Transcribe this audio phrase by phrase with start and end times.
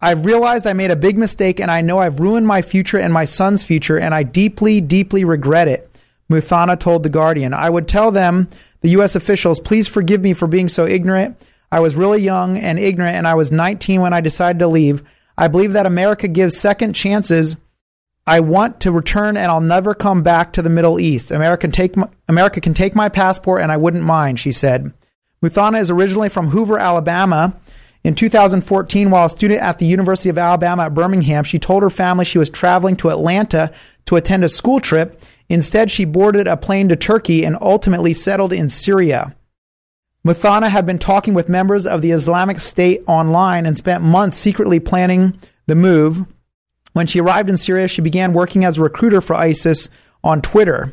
[0.00, 3.12] I've realized I made a big mistake and I know I've ruined my future and
[3.12, 5.90] my son's future, and I deeply, deeply regret it.
[6.30, 7.54] Muthana told The Guardian.
[7.54, 8.48] I would tell them,
[8.80, 9.16] the U.S.
[9.16, 11.36] officials, please forgive me for being so ignorant.
[11.70, 15.04] I was really young and ignorant, and I was 19 when I decided to leave.
[15.36, 17.56] I believe that America gives second chances.
[18.26, 21.30] I want to return and I'll never come back to the Middle East.
[21.30, 24.92] America can take my, America can take my passport and I wouldn't mind, she said.
[25.42, 27.56] Muthana is originally from Hoover, Alabama.
[28.04, 31.90] In 2014, while a student at the University of Alabama at Birmingham, she told her
[31.90, 33.72] family she was traveling to Atlanta
[34.06, 35.22] to attend a school trip.
[35.48, 39.34] Instead, she boarded a plane to Turkey and ultimately settled in Syria.
[40.26, 44.78] Muthana had been talking with members of the Islamic State online and spent months secretly
[44.78, 46.26] planning the move.
[46.92, 49.88] When she arrived in Syria, she began working as a recruiter for ISIS
[50.22, 50.92] on Twitter.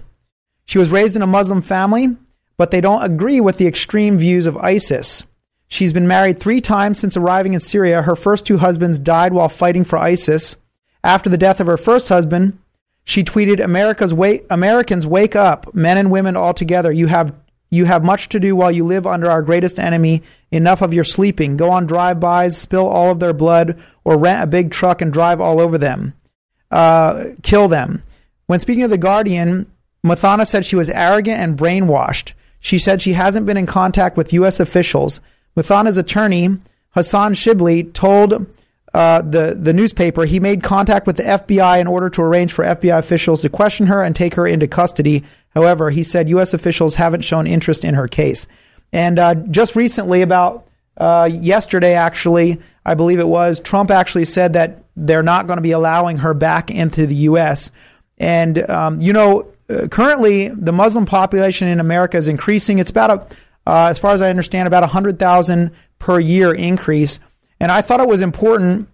[0.66, 2.16] She was raised in a Muslim family,
[2.58, 5.26] but they don't agree with the extreme views of ISIS.
[5.68, 8.04] She's been married three times since arriving in Syria.
[8.04, 10.56] Her first two husbands died while fighting for ISIS.
[11.04, 12.58] After the death of her first husband,
[13.06, 14.14] she tweeted, America's
[14.50, 16.92] Americans, wake up, men and women all together.
[16.92, 17.34] You have,
[17.70, 20.24] you have much to do while you live under our greatest enemy.
[20.52, 21.56] Enough of your sleeping.
[21.56, 25.40] Go on drive-bys, spill all of their blood, or rent a big truck and drive
[25.40, 26.16] all over them.
[26.72, 28.02] Uh, kill them.
[28.48, 29.70] When speaking of The Guardian,
[30.04, 32.34] Muthana said she was arrogant and brainwashed.
[32.60, 34.60] She said she hasn't been in contact with U.S.
[34.60, 35.20] officials.
[35.56, 36.58] Muthana's attorney,
[36.92, 38.48] Hassan Shibly, told
[38.96, 42.64] uh, the, the newspaper he made contact with the FBI in order to arrange for
[42.64, 45.22] FBI officials to question her and take her into custody.
[45.50, 46.54] However, he said U.S.
[46.54, 48.48] officials haven't shown interest in her case.
[48.94, 54.54] And uh, just recently, about uh, yesterday, actually, I believe it was, Trump actually said
[54.54, 57.72] that they're not going to be allowing her back into the U.S.
[58.18, 62.80] And, um, you know, uh, currently the Muslim population in America is increasing.
[62.80, 67.20] It's about, a, uh, as far as I understand, about 100,000 per year increase.
[67.66, 68.90] And I thought it was important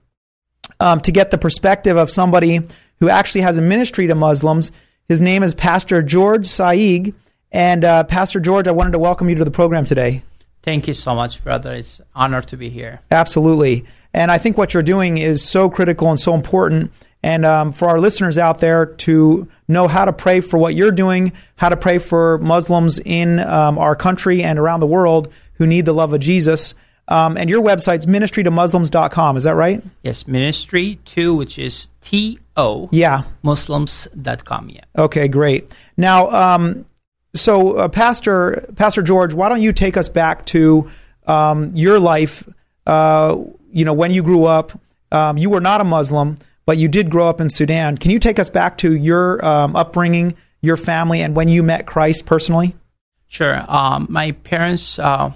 [0.79, 2.61] um, to get the perspective of somebody
[3.01, 4.71] who actually has a ministry to Muslims.
[5.09, 7.13] His name is Pastor George Saieg.
[7.51, 10.23] And uh, Pastor George, I wanted to welcome you to the program today.
[10.63, 11.73] Thank you so much, brother.
[11.73, 13.01] It's an honor to be here.
[13.11, 13.83] Absolutely.
[14.13, 16.93] And I think what you're doing is so critical and so important.
[17.21, 20.93] And um, for our listeners out there to know how to pray for what you're
[20.93, 25.67] doing, how to pray for Muslims in um, our country and around the world who
[25.67, 26.73] need the love of Jesus.
[27.11, 29.35] Um, and your website's ministrytomuslims.com.
[29.35, 29.83] Is that right?
[30.01, 32.87] Yes, ministry to, which is T O.
[32.93, 33.23] Yeah.
[33.43, 34.69] Muslims.com.
[34.69, 34.85] Yeah.
[34.97, 35.69] Okay, great.
[35.97, 36.85] Now, um,
[37.33, 40.89] so uh, Pastor Pastor George, why don't you take us back to
[41.27, 42.47] um, your life?
[42.87, 43.39] Uh,
[43.73, 44.71] you know, when you grew up,
[45.11, 47.97] um, you were not a Muslim, but you did grow up in Sudan.
[47.97, 51.85] Can you take us back to your um, upbringing, your family, and when you met
[51.85, 52.73] Christ personally?
[53.27, 53.63] Sure.
[53.67, 55.33] Um, my parents uh,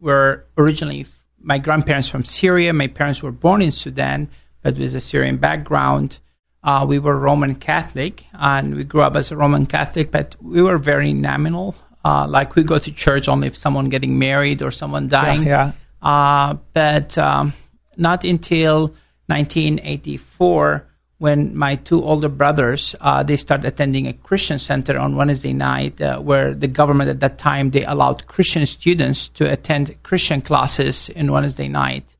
[0.00, 1.06] were originally
[1.40, 2.72] my grandparents from Syria.
[2.72, 4.28] My parents were born in Sudan,
[4.62, 6.18] but with a Syrian background.
[6.62, 10.60] Uh, we were Roman Catholic, and we grew up as a Roman Catholic, but we
[10.60, 11.76] were very nominal.
[12.04, 15.44] Uh, like we go to church only if someone getting married or someone dying.
[15.44, 15.72] Yeah.
[16.02, 16.50] yeah.
[16.50, 17.52] Uh, but um,
[17.96, 18.88] not until
[19.26, 20.86] 1984
[21.18, 26.00] when my two older brothers uh, they started attending a Christian center on Wednesday night,
[26.00, 31.08] uh, where the government at that time they allowed Christian students to attend Christian classes
[31.10, 32.16] in Wednesday night,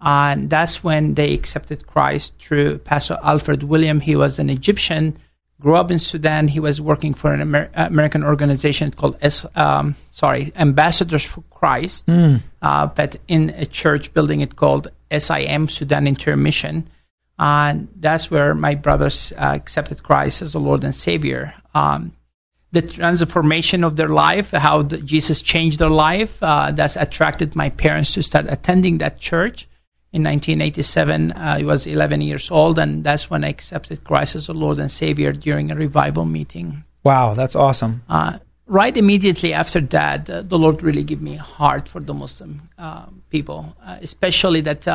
[0.00, 4.00] and that's when they accepted Christ through Pastor Alfred William.
[4.00, 5.16] He was an Egyptian,
[5.60, 6.48] grew up in Sudan.
[6.48, 12.06] He was working for an Amer- American organization called S, um, sorry Ambassadors for Christ,
[12.06, 12.42] mm.
[12.60, 16.90] uh, but in a church building it called SIM Sudan Interior Mission
[17.38, 21.54] and that's where my brothers uh, accepted Christ as the Lord and Savior.
[21.74, 22.12] Um,
[22.70, 27.70] the transformation of their life, how the, Jesus changed their life, uh, that's attracted my
[27.70, 29.68] parents to start attending that church.
[30.12, 34.46] In 1987, uh, I was 11 years old, and that's when I accepted Christ as
[34.46, 36.84] the Lord and Savior during a revival meeting.
[37.02, 38.02] Wow, that's awesome.
[38.08, 42.14] Uh, right immediately after that, uh, the Lord really gave me a heart for the
[42.14, 44.86] Muslim uh, people, especially that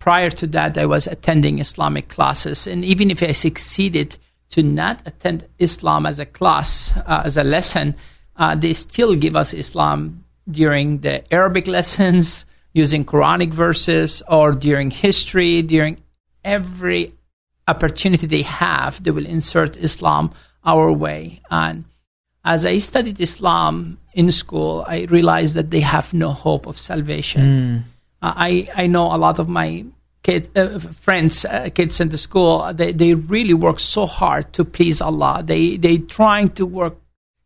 [0.00, 2.66] prior to that, I was attending Islamic classes.
[2.66, 4.18] And even if I succeeded
[4.50, 7.94] to not attend Islam as a class, uh, as a lesson,
[8.36, 14.90] uh, they still give us Islam during the Arabic lessons, using Quranic verses, or during
[14.90, 16.00] history, during
[16.44, 17.12] every
[17.68, 20.32] opportunity they have, they will insert Islam
[20.64, 21.40] our way.
[21.50, 21.84] And
[22.44, 27.42] as I studied Islam in school, I realized that they have no hope of salvation.
[27.42, 27.82] Mm.
[28.22, 29.84] I, I know a lot of my
[30.22, 34.64] kid, uh, friends, uh, kids in the school, they, they really work so hard to
[34.64, 35.42] please Allah.
[35.44, 36.96] They, they trying to work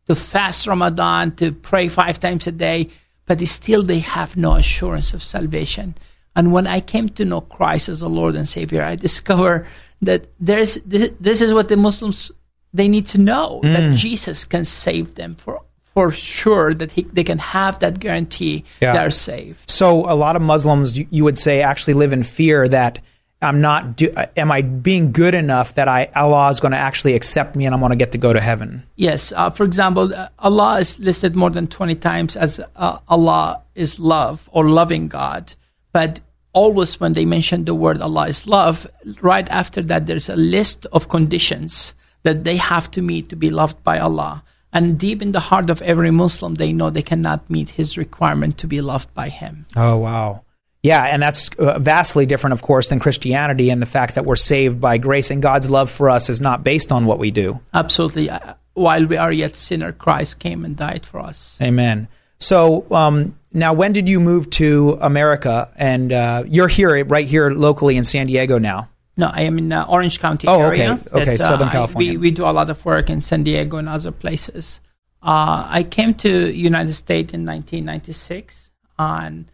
[0.07, 2.89] to fast Ramadan, to pray five times a day,
[3.25, 5.95] but they still they have no assurance of salvation.
[6.35, 9.65] And when I came to know Christ as a Lord and Savior, I discovered
[10.01, 12.31] that there's this, this is what the Muslims
[12.73, 13.73] they need to know mm.
[13.73, 15.61] that Jesus can save them for
[15.95, 18.93] for sure that he, they can have that guarantee yeah.
[18.93, 19.63] they're safe.
[19.67, 22.99] So a lot of Muslims, you, you would say, actually live in fear that
[23.41, 23.95] I'm not.
[23.95, 27.65] Do, am I being good enough that I Allah is going to actually accept me
[27.65, 28.83] and I'm going to get to go to heaven?
[28.97, 29.31] Yes.
[29.31, 33.99] Uh, for example, uh, Allah is listed more than 20 times as uh, Allah is
[33.99, 35.53] love or loving God,
[35.93, 36.19] but
[36.53, 38.87] always when they mention the word Allah is love,
[39.21, 43.49] right after that there's a list of conditions that they have to meet to be
[43.49, 44.43] loved by Allah.
[44.75, 48.57] And deep in the heart of every Muslim, they know they cannot meet his requirement
[48.57, 49.65] to be loved by him.
[49.75, 50.43] Oh, wow.
[50.83, 54.35] Yeah, and that's uh, vastly different, of course, than Christianity and the fact that we're
[54.35, 57.59] saved by grace and God's love for us is not based on what we do.
[57.73, 58.29] Absolutely.
[58.29, 61.57] Uh, while we are yet sinner, Christ came and died for us.
[61.61, 62.09] Amen.
[62.39, 65.71] So um, now, when did you move to America?
[65.77, 68.89] And uh, you're here, right here locally in San Diego now.
[69.17, 70.93] No, I am in uh, Orange County oh, area.
[70.93, 72.11] okay, okay, that, Southern uh, California.
[72.11, 74.81] we, we do a lot of work in San Diego and other places.
[75.23, 79.45] Uh, I came to United States in 1996, and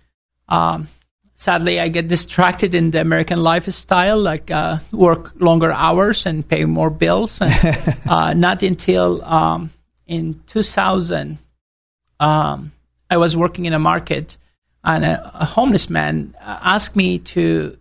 [0.50, 0.88] um,
[1.34, 6.66] sadly, I get distracted in the American lifestyle, like uh, work longer hours and pay
[6.66, 7.40] more bills.
[7.40, 9.72] And, uh, not until um,
[10.08, 11.38] in 2000,
[12.20, 12.72] um,
[13.10, 14.38] I was working in a market,
[14.84, 17.78] and a, a homeless man uh, asked me to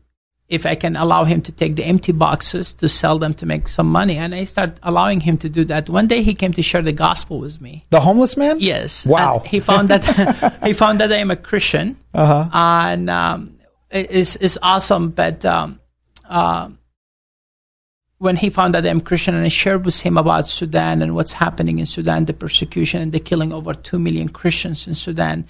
[0.50, 3.69] if I can allow him to take the empty boxes to sell them to make
[3.69, 4.16] some money.
[4.19, 5.88] And I started allowing him to do that.
[5.88, 7.87] One day he came to share the gospel with me.
[7.90, 8.59] The homeless man?
[8.61, 9.07] Yes.
[9.07, 9.38] Wow.
[9.38, 10.02] And he found that
[10.64, 11.97] he found that I am a Christian.
[12.12, 12.49] Uh-huh.
[12.52, 13.59] And um,
[13.90, 15.11] it- it's, it's awesome.
[15.11, 15.78] But um,
[16.28, 16.71] uh,
[18.19, 21.33] when he found that I'm Christian and I shared with him about Sudan and what's
[21.33, 25.47] happening in Sudan, the persecution and the killing over 2 million Christians in Sudan,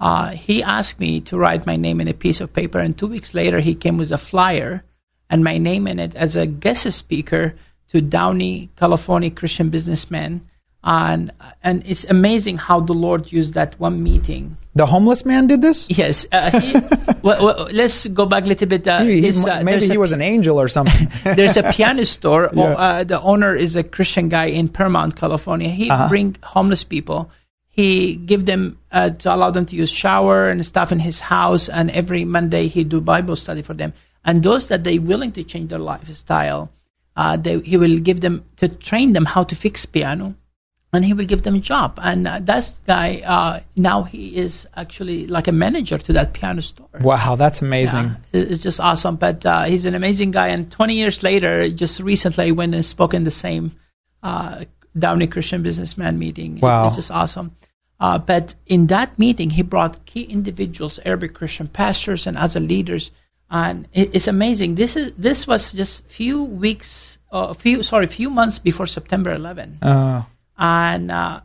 [0.00, 2.78] uh, he asked me to write my name in a piece of paper.
[2.78, 4.82] And two weeks later, he came with a flyer
[5.28, 7.54] and my name in it as a guest speaker
[7.90, 10.40] to Downey, California Christian businessman.
[10.82, 11.30] And,
[11.62, 15.84] and it's amazing how the Lord used that one meeting The homeless man did this?
[15.90, 16.24] Yes.
[16.32, 16.72] Uh, he,
[17.22, 18.88] well, well, let's go back a little bit.
[18.88, 21.08] Uh, He- he- his, uh, maybe he a- was an angel or something.
[21.36, 22.48] there's a piano store.
[22.56, 22.62] Yeah.
[22.72, 25.68] Uh, the owner is a Christian guy in Paramount, California.
[25.68, 26.08] He Uh-huh.
[26.08, 27.30] bring homeless people.
[27.70, 31.68] He give them uh, to allow them to use shower and stuff in his house.
[31.68, 33.92] And every Monday he do Bible study for them.
[34.24, 36.70] And those that they willing to change their lifestyle,
[37.16, 40.34] uh, they, he will give them to train them how to fix piano.
[40.92, 42.00] And he will give them a job.
[42.02, 46.62] And uh, that guy uh, now he is actually like a manager to that piano
[46.62, 46.88] store.
[47.00, 48.16] wow, that's amazing.
[48.32, 49.14] Yeah, it's just awesome.
[49.14, 50.48] But uh, he's an amazing guy.
[50.48, 53.70] And 20 years later, just recently, I went and spoke in the same
[54.24, 54.64] uh,
[54.98, 56.58] Downey Christian businessman meeting.
[56.58, 56.88] Wow.
[56.88, 57.54] It's just awesome.
[58.00, 63.10] Uh, but in that meeting, he brought key individuals, Arabic Christian pastors, and other leaders.
[63.50, 64.76] And it's amazing.
[64.76, 69.32] This is this was just few weeks, uh, a few sorry, few months before September
[69.32, 69.78] 11.
[69.82, 70.22] Uh,
[70.56, 71.40] And uh,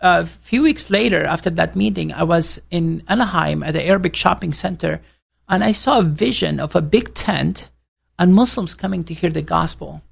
[0.00, 4.52] a few weeks later, after that meeting, I was in Anaheim at the Arabic shopping
[4.52, 5.00] center,
[5.48, 7.70] and I saw a vision of a big tent
[8.18, 10.02] and Muslims coming to hear the gospel.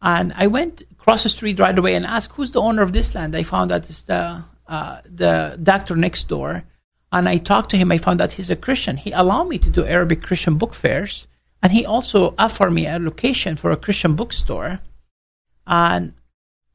[0.00, 3.14] And I went across the street right away and asked, "Who's the owner of this
[3.14, 6.64] land?" I found out it's the uh, the doctor next door,
[7.12, 7.92] and I talked to him.
[7.92, 8.96] I found out he's a Christian.
[8.96, 11.26] He allowed me to do Arabic Christian book fairs,
[11.62, 14.80] and he also offered me a location for a Christian bookstore.
[15.66, 16.12] And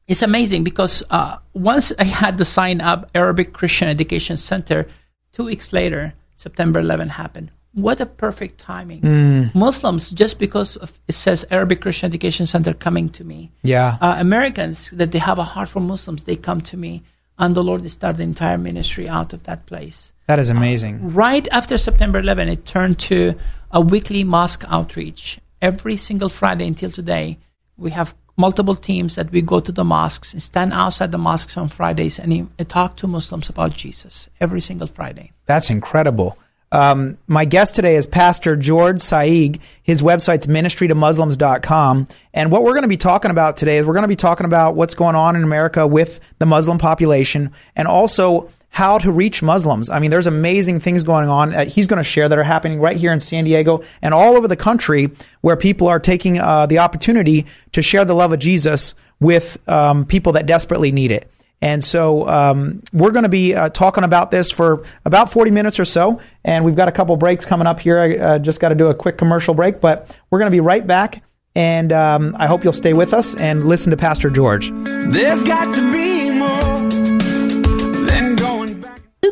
[0.06, 4.88] it's amazing because uh, once I had the sign up Arabic Christian Education Center,
[5.32, 7.50] two weeks later, September 11 happened.
[7.72, 9.02] What a perfect timing.
[9.02, 9.54] Mm.
[9.54, 13.52] Muslims, just because of, it says Arabic Christian Education Center coming to me.
[13.62, 13.96] Yeah.
[14.00, 17.04] Uh, Americans that they have a heart for Muslims, they come to me,
[17.40, 20.12] and the Lord started the entire ministry out of that place.
[20.26, 21.12] that is amazing.
[21.12, 23.34] Right after September 11, it turned to
[23.72, 25.40] a weekly mosque outreach.
[25.60, 27.38] Every single Friday until today,
[27.76, 31.56] we have multiple teams that we go to the mosques and stand outside the mosques
[31.56, 35.32] on Fridays and uh, talk to Muslims about Jesus every single Friday.
[35.46, 36.38] That's incredible.
[36.72, 39.60] Um, my guest today is Pastor George Saieg.
[39.82, 42.06] His website's ministrytomuslims.com.
[42.32, 44.46] And what we're going to be talking about today is we're going to be talking
[44.46, 49.42] about what's going on in America with the Muslim population and also how to reach
[49.42, 49.90] Muslims.
[49.90, 52.78] I mean, there's amazing things going on that he's going to share that are happening
[52.78, 55.10] right here in San Diego and all over the country
[55.40, 60.06] where people are taking uh, the opportunity to share the love of Jesus with um,
[60.06, 61.28] people that desperately need it.
[61.62, 65.78] And so um, we're going to be uh, talking about this for about 40 minutes
[65.78, 66.20] or so.
[66.44, 67.98] And we've got a couple breaks coming up here.
[67.98, 70.60] I uh, just got to do a quick commercial break, but we're going to be
[70.60, 71.22] right back.
[71.54, 74.70] And um, I hope you'll stay with us and listen to Pastor George.
[74.70, 76.09] There's got to be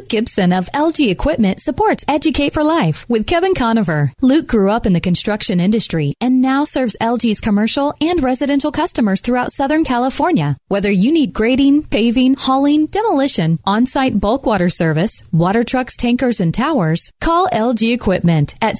[0.09, 4.11] Luke Gibson of LG Equipment supports Educate for Life with Kevin Conover.
[4.23, 9.21] Luke grew up in the construction industry and now serves LG's commercial and residential customers
[9.21, 10.57] throughout Southern California.
[10.69, 16.55] Whether you need grading, paving, hauling, demolition, on-site bulk water service, water trucks, tankers, and
[16.55, 18.77] towers, call LG Equipment at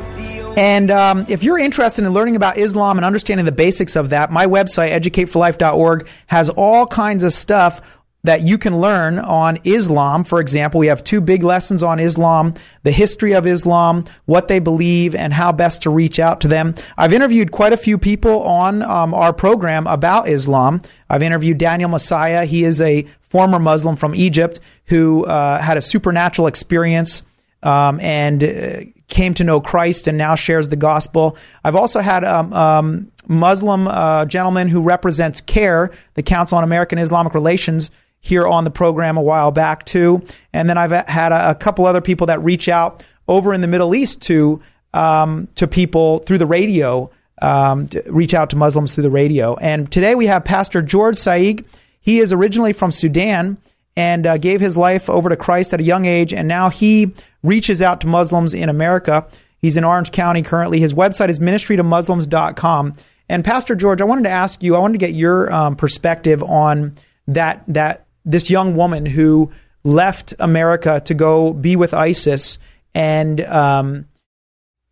[0.56, 4.32] And um, if you're interested in learning about Islam and understanding the basics of that,
[4.32, 7.82] my website, educateforlife.org, has all kinds of stuff
[8.24, 10.24] that you can learn on Islam.
[10.24, 12.54] For example, we have two big lessons on Islam,
[12.84, 16.74] the history of Islam, what they believe, and how best to reach out to them.
[16.98, 20.82] I've interviewed quite a few people on um, our program about Islam.
[21.10, 22.46] I've interviewed Daniel Messiah.
[22.46, 27.24] He is a former Muslim from Egypt who uh, had a supernatural experience
[27.62, 31.38] um, and uh, came to know Christ and now shares the gospel.
[31.64, 36.98] I've also had um, um, Muslim uh, gentleman who represents CARE, the Council on American
[36.98, 37.92] Islamic Relations,
[38.24, 40.24] here on the program a while back too.
[40.54, 43.68] And then I've had a, a couple other people that reach out over in the
[43.68, 44.62] Middle East to
[44.94, 47.12] um, to people through the radio,
[47.42, 49.56] um, reach out to Muslims through the radio.
[49.56, 51.66] And today we have Pastor George Saieg.
[52.00, 53.58] He is originally from Sudan
[53.98, 56.34] and uh, gave his life over to Christ at a young age.
[56.34, 57.12] And now he
[57.42, 59.28] reaches out to Muslims in America.
[59.58, 60.80] He's in Orange County currently.
[60.80, 62.94] His website is ministrytomuslims.com.
[63.28, 66.42] And Pastor George, I wanted to ask you, I wanted to get your um, perspective
[66.44, 66.94] on
[67.28, 69.52] that, that this young woman who
[69.84, 72.58] left America to go be with ISIS
[72.96, 74.06] and, um,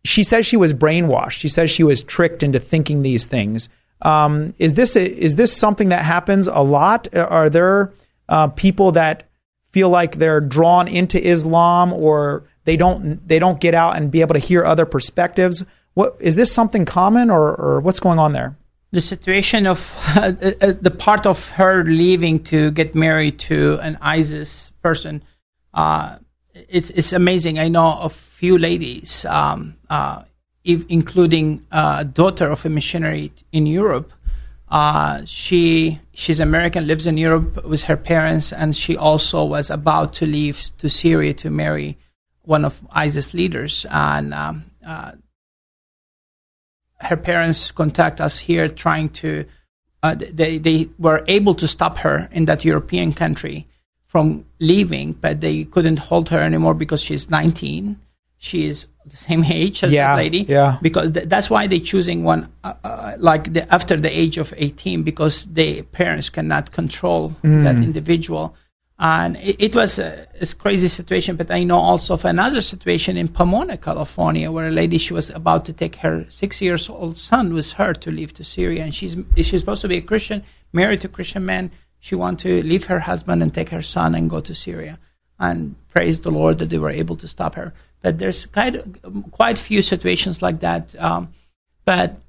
[0.04, 1.32] she says she was brainwashed.
[1.32, 3.68] She says she was tricked into thinking these things.
[4.02, 7.14] Um, is this is this something that happens a lot?
[7.14, 7.92] Are there
[8.28, 9.28] uh, people that
[9.70, 14.20] feel like they're drawn into Islam or they don't they don't get out and be
[14.20, 15.64] able to hear other perspectives?
[15.94, 18.56] What is this something common or, or what's going on there?
[18.92, 23.96] The situation of uh, uh, the part of her leaving to get married to an
[24.02, 25.22] ISIS person,
[25.72, 26.18] uh,
[26.68, 27.58] it's it's amazing.
[27.58, 30.24] I know a few ladies, um, uh,
[30.64, 34.12] if, including a daughter of a missionary in Europe.
[34.68, 40.12] Uh, she she's American, lives in Europe with her parents, and she also was about
[40.14, 41.96] to leave to Syria to marry
[42.42, 43.86] one of ISIS leaders.
[43.90, 44.64] And um,
[47.02, 49.44] her parents contact us here, trying to.
[50.02, 53.66] Uh, they they were able to stop her in that European country
[54.06, 57.96] from leaving, but they couldn't hold her anymore because she's 19
[58.42, 60.38] she is the same age as yeah, that lady.
[60.48, 60.76] Yeah.
[60.82, 64.52] Because th- that's why they're choosing one uh, uh, like the, after the age of
[64.56, 67.62] 18 because the parents cannot control Mm.
[67.62, 68.56] that individual.
[69.04, 73.16] And it, it was a, a crazy situation, but I know also of another situation
[73.16, 77.16] in Pomona, California, where a lady she was about to take her six years old
[77.16, 80.44] son with her to leave to Syria, and she's she's supposed to be a Christian,
[80.72, 81.72] married to a Christian man.
[81.98, 85.00] She want to leave her husband and take her son and go to Syria,
[85.36, 87.74] and praise the Lord that they were able to stop her.
[88.02, 88.76] But there's quite
[89.32, 90.94] quite few situations like that.
[90.96, 91.34] Um,
[91.84, 92.20] but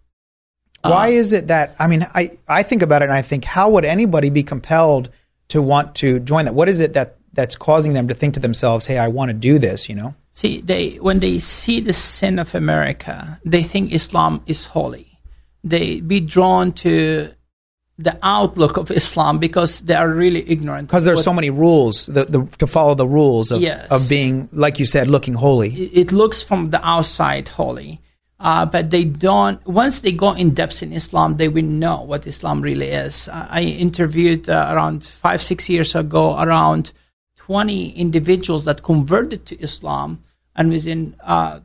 [0.81, 3.69] Why is it that I mean I, I think about it and I think how
[3.69, 5.09] would anybody be compelled
[5.53, 6.55] to want to join that?
[6.55, 9.37] What is it that that's causing them to think to themselves, "Hey, I want to
[9.49, 10.13] do this," you know?
[10.41, 13.15] See, they when they see the sin of America,
[13.53, 15.07] they think Islam is holy.
[15.63, 16.93] They be drawn to
[17.99, 20.87] the outlook of Islam because they are really ignorant.
[20.87, 23.85] Because there's What- so many rules the, the, to follow the rules of, Yes.
[23.95, 25.69] of being, like you said, looking holy.
[25.83, 27.91] it it looks from the outside holy,
[28.39, 29.65] uh, but they don't.
[29.65, 33.29] Once they go in depth in Islam, they will know what Islam really is.
[33.29, 36.91] I interviewed uh, around five six years ago around
[37.37, 40.23] twenty individuals that converted to Islam,
[40.55, 41.61] and within uh,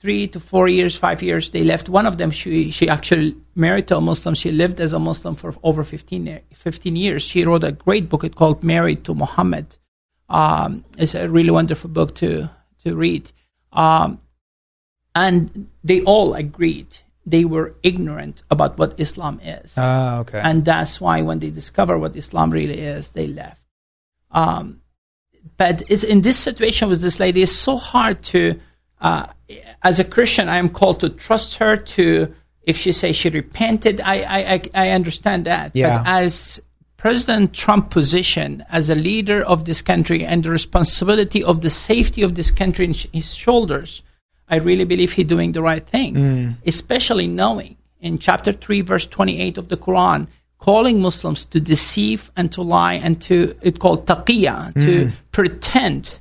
[0.00, 1.88] three to four years, five years, they left.
[1.88, 4.34] One of them, she she actually married to a Muslim.
[4.34, 7.22] She lived as a Muslim for over 15, 15 years.
[7.22, 8.24] She wrote a great book.
[8.34, 9.76] Called Married to Muhammad.
[10.28, 12.50] Um, it's a really wonderful book to
[12.84, 13.30] to read.
[13.72, 14.20] Um,
[15.14, 19.74] and they all agreed they were ignorant about what Islam is.
[19.76, 20.40] Ah, okay.
[20.42, 23.60] And that's why when they discover what Islam really is, they left.
[24.30, 24.80] Um,
[25.56, 28.58] but it's in this situation with this lady, it's so hard to,
[29.00, 29.26] uh,
[29.82, 34.00] as a Christian, I am called to trust her to, if she says she repented,
[34.00, 35.72] I, I, I, I understand that.
[35.74, 35.98] Yeah.
[35.98, 36.62] But as
[36.96, 42.22] President Trump position as a leader of this country and the responsibility of the safety
[42.22, 44.02] of this country in sh- his shoulders,
[44.50, 46.54] I really believe he's doing the right thing, Mm.
[46.66, 50.26] especially knowing in chapter 3, verse 28 of the Quran,
[50.58, 55.12] calling Muslims to deceive and to lie and to, it's called taqiyya, to Mm.
[55.32, 56.18] pretend.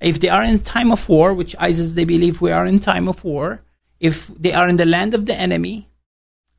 [0.00, 3.08] If they are in time of war, which ISIS, they believe we are in time
[3.08, 3.62] of war,
[4.00, 5.88] if they are in the land of the enemy,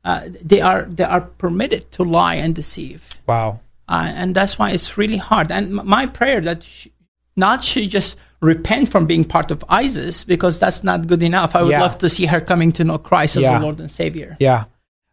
[0.04, 3.60] uh, they are they are permitted to lie and deceive, Wow.
[3.88, 5.50] uh, and that's why it's really hard.
[5.52, 6.90] And m- my prayer that she,
[7.38, 11.56] not she just repent from being part of ISIS because that's not good enough.
[11.56, 11.80] I would Yeah.
[11.82, 13.58] love to see her coming to know Christ as Yeah.
[13.58, 14.36] the Lord and Savior.
[14.40, 14.64] Yeah,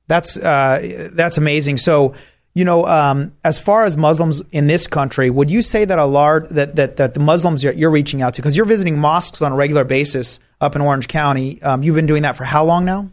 [0.07, 1.77] that's uh, that's amazing.
[1.77, 2.13] So,
[2.53, 6.05] you know, um, as far as Muslims in this country, would you say that a
[6.05, 9.41] large that that, that the Muslims you're, you're reaching out to because you're visiting mosques
[9.41, 11.61] on a regular basis up in Orange County?
[11.63, 13.09] Um, you've been doing that for how long now?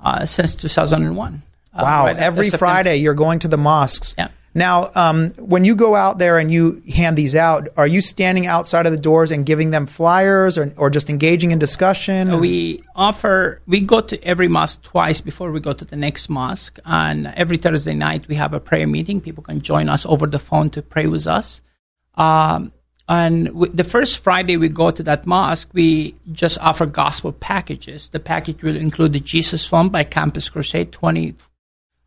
[0.00, 1.42] Uh, since 2001.
[1.74, 2.04] Uh, Wow!
[2.06, 4.14] right Every Friday you're going to the mosques.
[4.18, 4.28] Yeah.
[4.54, 8.46] Now, um, when you go out there and you hand these out, are you standing
[8.46, 12.38] outside of the doors and giving them flyers, or, or just engaging in discussion?
[12.38, 16.78] We offer, we go to every mosque twice before we go to the next mosque.
[16.84, 19.22] And every Thursday night, we have a prayer meeting.
[19.22, 21.62] People can join us over the phone to pray with us.
[22.16, 22.72] Um,
[23.08, 28.10] and w- the first Friday we go to that mosque, we just offer gospel packages.
[28.10, 31.34] The package will include the Jesus film by Campus Crusade, 20,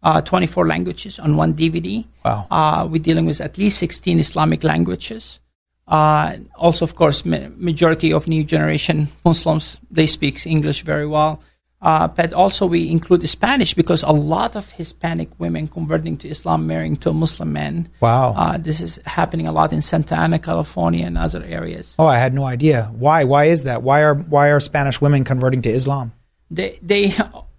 [0.05, 2.05] uh, 24 languages on one DVD.
[2.23, 2.47] Wow.
[2.51, 5.39] Uh, we're dealing with at least 16 Islamic languages.
[5.87, 11.41] Uh, also, of course, ma- majority of new generation Muslims they speak English very well.
[11.81, 16.65] Uh, but also we include Spanish because a lot of Hispanic women converting to Islam
[16.65, 17.89] marrying to a Muslim men.
[17.99, 18.33] Wow.
[18.33, 21.95] Uh, this is happening a lot in Santa Ana, California, and other areas.
[21.99, 22.89] Oh, I had no idea.
[22.93, 23.23] Why?
[23.23, 23.83] Why is that?
[23.83, 26.13] Why are why are Spanish women converting to Islam?
[26.49, 27.13] They they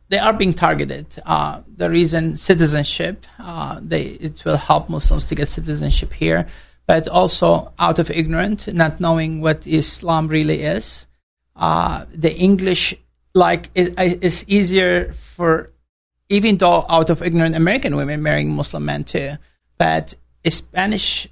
[0.09, 1.07] they are being targeted.
[1.25, 6.47] Uh, the reason citizenship, uh, they it will help Muslims to get citizenship here,
[6.87, 11.07] but also out of ignorance, not knowing what Islam really is.
[11.57, 12.95] Uh, the English,
[13.35, 15.73] like, it, it's easier for,
[16.29, 19.33] even though out of ignorant American women marrying Muslim men too,
[19.79, 20.15] but
[20.49, 21.29] Spanish.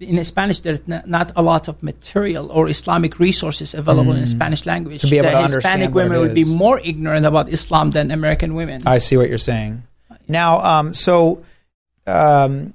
[0.00, 4.18] Uh, in Spanish, there's not a lot of material or Islamic resources available mm.
[4.18, 5.00] in Spanish language.
[5.02, 8.54] To be able the to Hispanic women would be more ignorant about Islam than American
[8.54, 8.82] women.
[8.86, 9.82] I see what you're saying.
[10.28, 11.42] Now, um, so,
[12.06, 12.74] um,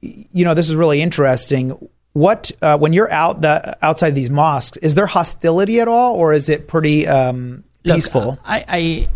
[0.00, 1.76] you know, this is really interesting.
[2.12, 6.32] What uh, when you're out the outside these mosques, is there hostility at all, or
[6.32, 8.24] is it pretty um, peaceful?
[8.24, 9.08] Look, I, I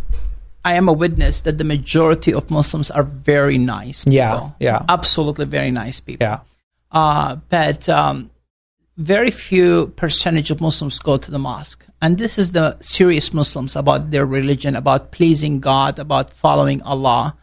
[0.65, 4.17] I am a witness that the majority of Muslims are very nice people.
[4.17, 4.85] Yeah, yeah.
[4.89, 6.27] Absolutely very nice people.
[6.27, 6.41] Yeah.
[6.90, 8.31] Uh, but um,
[8.96, 11.87] very few percentage of Muslims go to the mosque.
[12.03, 17.37] And this is the serious Muslims about their religion, about pleasing God, about following Allah.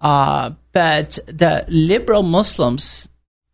[0.00, 3.08] Uh, but the liberal Muslims,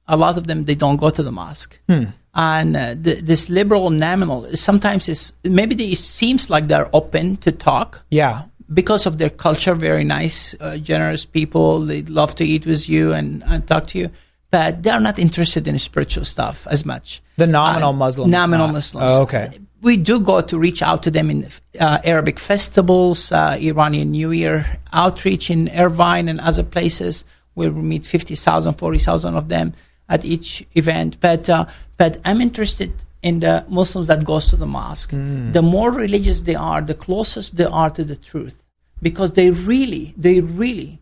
[0.09, 1.79] a lot of them, they don't go to the mosque.
[1.88, 2.05] Hmm.
[2.35, 7.37] And uh, the, this liberal nominal sometimes is maybe they, it seems like they're open
[7.38, 8.00] to talk.
[8.11, 8.44] Yeah.
[8.72, 11.81] Because of their culture, very nice, uh, generous people.
[11.81, 14.11] They love to eat with you and, and talk to you
[14.51, 17.23] but they're not interested in spiritual stuff as much.
[17.37, 18.33] The nominal uh, Muslims.
[18.33, 18.75] Nominal not.
[18.75, 19.13] Muslims.
[19.13, 19.51] Oh, okay.
[19.83, 24.31] We do go to reach out to them in uh, Arabic festivals, uh, Iranian New
[24.31, 29.73] Year outreach in Irvine and other places where we meet 50,000, 40,000 of them
[30.09, 31.19] at each event.
[31.21, 35.13] But, uh, but I'm interested in the Muslims that goes to the mosque.
[35.13, 35.53] Mm.
[35.53, 38.63] The more religious they are, the closest they are to the truth.
[39.03, 41.00] Because they really, they really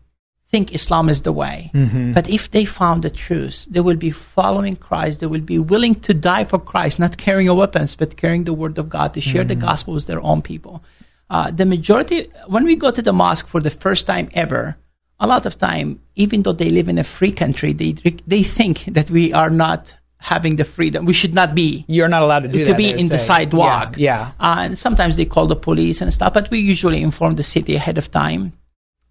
[0.49, 1.71] think Islam is the way.
[1.73, 2.13] Mm-hmm.
[2.13, 5.19] But if they found the truth, they will be following Christ.
[5.19, 8.77] They will be willing to die for Christ, not carrying weapons, but carrying the word
[8.77, 9.59] of God to share mm-hmm.
[9.59, 10.83] the gospel with their own people.
[11.29, 14.75] Uh, the majority, when we go to the mosque for the first time ever,
[15.19, 17.91] a lot of time, even though they live in a free country, they
[18.25, 21.05] they think that we are not having the freedom.
[21.05, 21.85] We should not be.
[21.87, 22.77] You're not allowed to do to that.
[22.77, 23.15] be in say.
[23.15, 23.95] the sidewalk.
[23.97, 24.31] Yeah.
[24.39, 24.47] yeah.
[24.47, 27.75] Uh, and sometimes they call the police and stuff, but we usually inform the city
[27.75, 28.53] ahead of time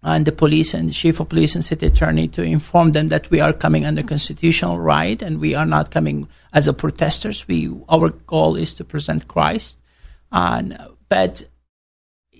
[0.01, 3.29] and the police and the chief of police and city attorney to inform them that
[3.29, 7.47] we are coming under constitutional right and we are not coming as a protesters.
[7.47, 9.79] We our goal is to present Christ,
[10.31, 10.77] and
[11.09, 11.43] but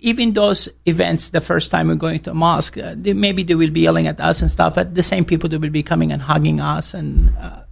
[0.02, 3.56] even those events, the first time we're going to a mosque, uh, they, maybe they
[3.56, 6.12] will be yelling at us and stuff, but the same people that will be coming
[6.12, 7.64] and hugging us, and uh,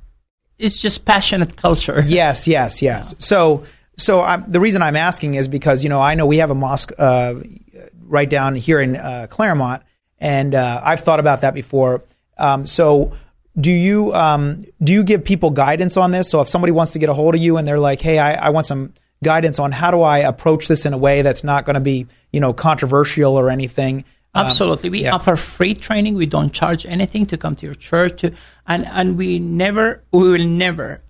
[0.57, 2.03] it's just passionate culture.
[2.07, 3.13] Yes, yes, yes.
[3.13, 3.15] Yeah.
[3.19, 3.63] So,
[3.95, 6.55] so I'm, the reason I'm asking is because you know I know we have a
[6.55, 6.91] mosque.
[6.97, 7.35] Uh,
[8.07, 9.83] right down here in uh, Clairemont,
[10.19, 12.03] and uh, I've thought about that before.
[12.37, 13.13] Um, so,
[13.59, 16.29] do you um, do you give people guidance on this?
[16.29, 18.47] So, if somebody wants to get a hold of you and they're like, "Hey, I,
[18.47, 18.93] I want some
[19.23, 22.07] guidance on how do I approach this in a way that's not going to be,
[22.31, 25.15] you know, controversial or anything." Um, Absolutely, we yeah.
[25.15, 26.15] offer free training.
[26.15, 28.33] We don't charge anything to come to your church, to,
[28.67, 31.01] and and we never, we will never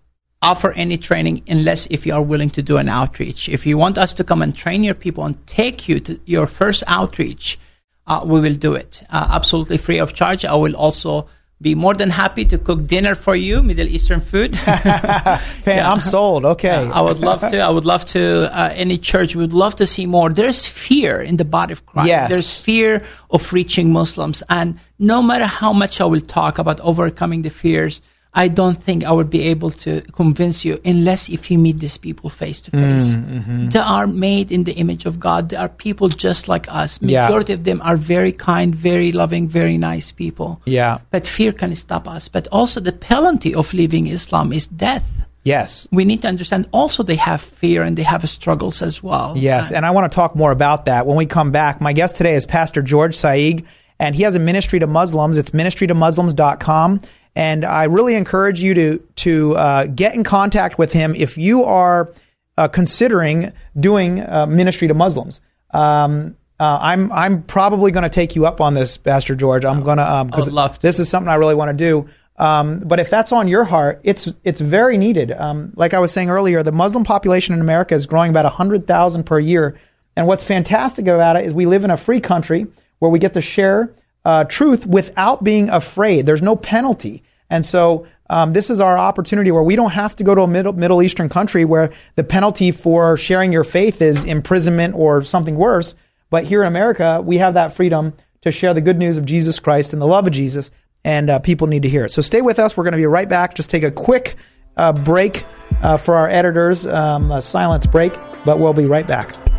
[0.47, 3.49] offer any training unless if you are willing to do an outreach.
[3.49, 6.47] If you want us to come and train your people and take you to your
[6.47, 7.59] first outreach,
[8.07, 10.45] uh, we will do it uh, absolutely free of charge.
[10.45, 11.27] I will also
[11.59, 14.55] be more than happy to cook dinner for you, Middle Eastern food.
[14.67, 15.91] yeah.
[15.91, 16.45] I'm sold.
[16.45, 16.69] Okay.
[16.69, 17.59] I would love to.
[17.59, 18.49] I would love to.
[18.57, 20.29] Uh, any church would love to see more.
[20.29, 22.07] There's fear in the body of Christ.
[22.07, 22.29] Yes.
[22.29, 27.41] There's fear of reaching Muslims, and no matter how much I will talk about overcoming
[27.41, 28.01] the fears,
[28.37, 31.97] I don't think I would be able to convince you unless if you meet these
[31.97, 33.09] people face to face.
[33.09, 33.69] Mm, mm-hmm.
[33.69, 35.49] They are made in the image of God.
[35.49, 37.01] They are people just like us.
[37.01, 37.57] Majority yeah.
[37.57, 40.61] of them are very kind, very loving, very nice people.
[40.65, 40.99] Yeah.
[41.09, 42.27] But fear can stop us.
[42.27, 45.09] But also the penalty of leaving Islam is death.
[45.43, 45.87] Yes.
[45.91, 49.33] We need to understand also they have fear and they have struggles as well.
[49.35, 49.71] Yes.
[49.71, 51.81] Uh, and I want to talk more about that when we come back.
[51.81, 53.65] My guest today is Pastor George Saieg,
[53.99, 55.37] and he has a ministry to Muslims.
[55.37, 57.01] It's ministrytomuslims.com.
[57.35, 61.63] And I really encourage you to to uh, get in contact with him if you
[61.63, 62.11] are
[62.57, 65.39] uh, considering doing uh, ministry to Muslims.
[65.71, 69.65] Um, uh, I'm I'm probably going to take you up on this, Pastor George.
[69.65, 72.09] I'm going um, to because this is something I really want to do.
[72.39, 75.31] Um, but if that's on your heart, it's it's very needed.
[75.31, 78.87] Um, like I was saying earlier, the Muslim population in America is growing about hundred
[78.87, 79.77] thousand per year.
[80.15, 82.65] And what's fantastic about it is we live in a free country
[82.99, 83.93] where we get to share
[84.25, 86.25] uh, truth without being afraid.
[86.25, 87.23] There's no penalty.
[87.49, 90.47] And so um, this is our opportunity where we don't have to go to a
[90.47, 95.55] Middle, Middle Eastern country where the penalty for sharing your faith is imprisonment or something
[95.55, 95.95] worse.
[96.29, 99.59] But here in America, we have that freedom to share the good news of Jesus
[99.59, 100.71] Christ and the love of Jesus,
[101.03, 102.09] and uh, people need to hear it.
[102.09, 102.75] So stay with us.
[102.75, 103.55] We're going to be right back.
[103.55, 104.35] Just take a quick
[104.75, 105.45] uh, break
[105.81, 108.13] uh, for our editors, um, a silence break,
[108.45, 109.56] but we'll be right back.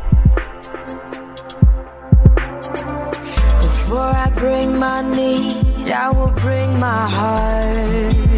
[4.38, 8.37] Bring my need, I will bring my heart.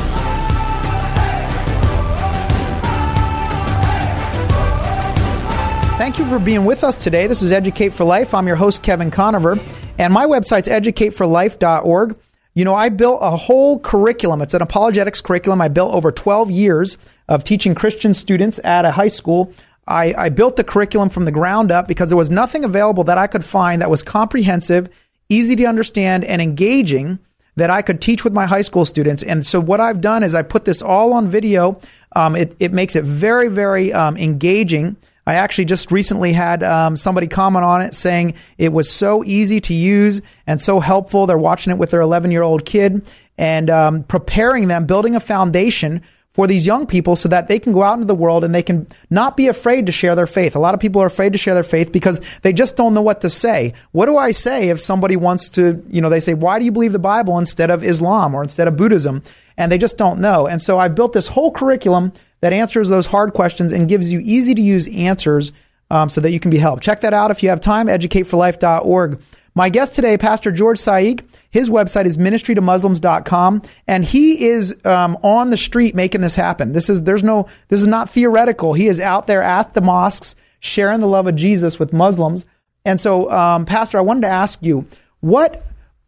[5.98, 7.26] Thank you for being with us today.
[7.26, 8.32] This is Educate for Life.
[8.32, 9.58] I'm your host, Kevin Conover,
[9.98, 12.16] and my website's educateforlife.org.
[12.54, 14.40] You know, I built a whole curriculum.
[14.40, 18.92] It's an apologetics curriculum I built over 12 years of teaching Christian students at a
[18.92, 19.52] high school.
[19.88, 23.18] I, I built the curriculum from the ground up because there was nothing available that
[23.18, 24.88] I could find that was comprehensive,
[25.28, 27.18] easy to understand, and engaging
[27.56, 29.24] that I could teach with my high school students.
[29.24, 31.76] And so what I've done is I put this all on video.
[32.14, 34.96] Um, it, it makes it very, very um, engaging.
[35.28, 39.60] I actually just recently had um, somebody comment on it saying it was so easy
[39.60, 41.26] to use and so helpful.
[41.26, 45.20] They're watching it with their 11 year old kid and um, preparing them, building a
[45.20, 46.00] foundation
[46.32, 48.62] for these young people so that they can go out into the world and they
[48.62, 50.56] can not be afraid to share their faith.
[50.56, 53.02] A lot of people are afraid to share their faith because they just don't know
[53.02, 53.74] what to say.
[53.92, 56.72] What do I say if somebody wants to, you know, they say, why do you
[56.72, 59.22] believe the Bible instead of Islam or instead of Buddhism?
[59.58, 60.46] And they just don't know.
[60.46, 64.20] And so I built this whole curriculum that answers those hard questions and gives you
[64.20, 65.52] easy to use answers
[65.90, 66.82] um, so that you can be helped.
[66.82, 69.20] Check that out if you have time, educateforlife.org.
[69.54, 75.50] My guest today, Pastor George Saieg, his website is ministrytomuslims.com, and he is um, on
[75.50, 76.72] the street making this happen.
[76.72, 78.74] This is there's no this is not theoretical.
[78.74, 82.46] He is out there at the mosques sharing the love of Jesus with Muslims.
[82.84, 84.86] And so, um, Pastor, I wanted to ask you
[85.20, 85.62] what.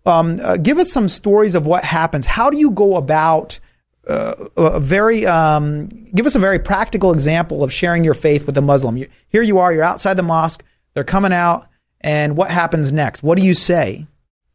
[0.07, 2.25] Um, uh, give us some stories of what happens.
[2.25, 3.61] How do you go about
[4.11, 8.61] a very um, give us a very practical example of sharing your faith with a
[8.61, 8.97] Muslim.
[8.97, 11.69] You, here you are, you're outside the mosque, they're coming out,
[12.01, 13.23] and what happens next?
[13.23, 14.07] What do you say?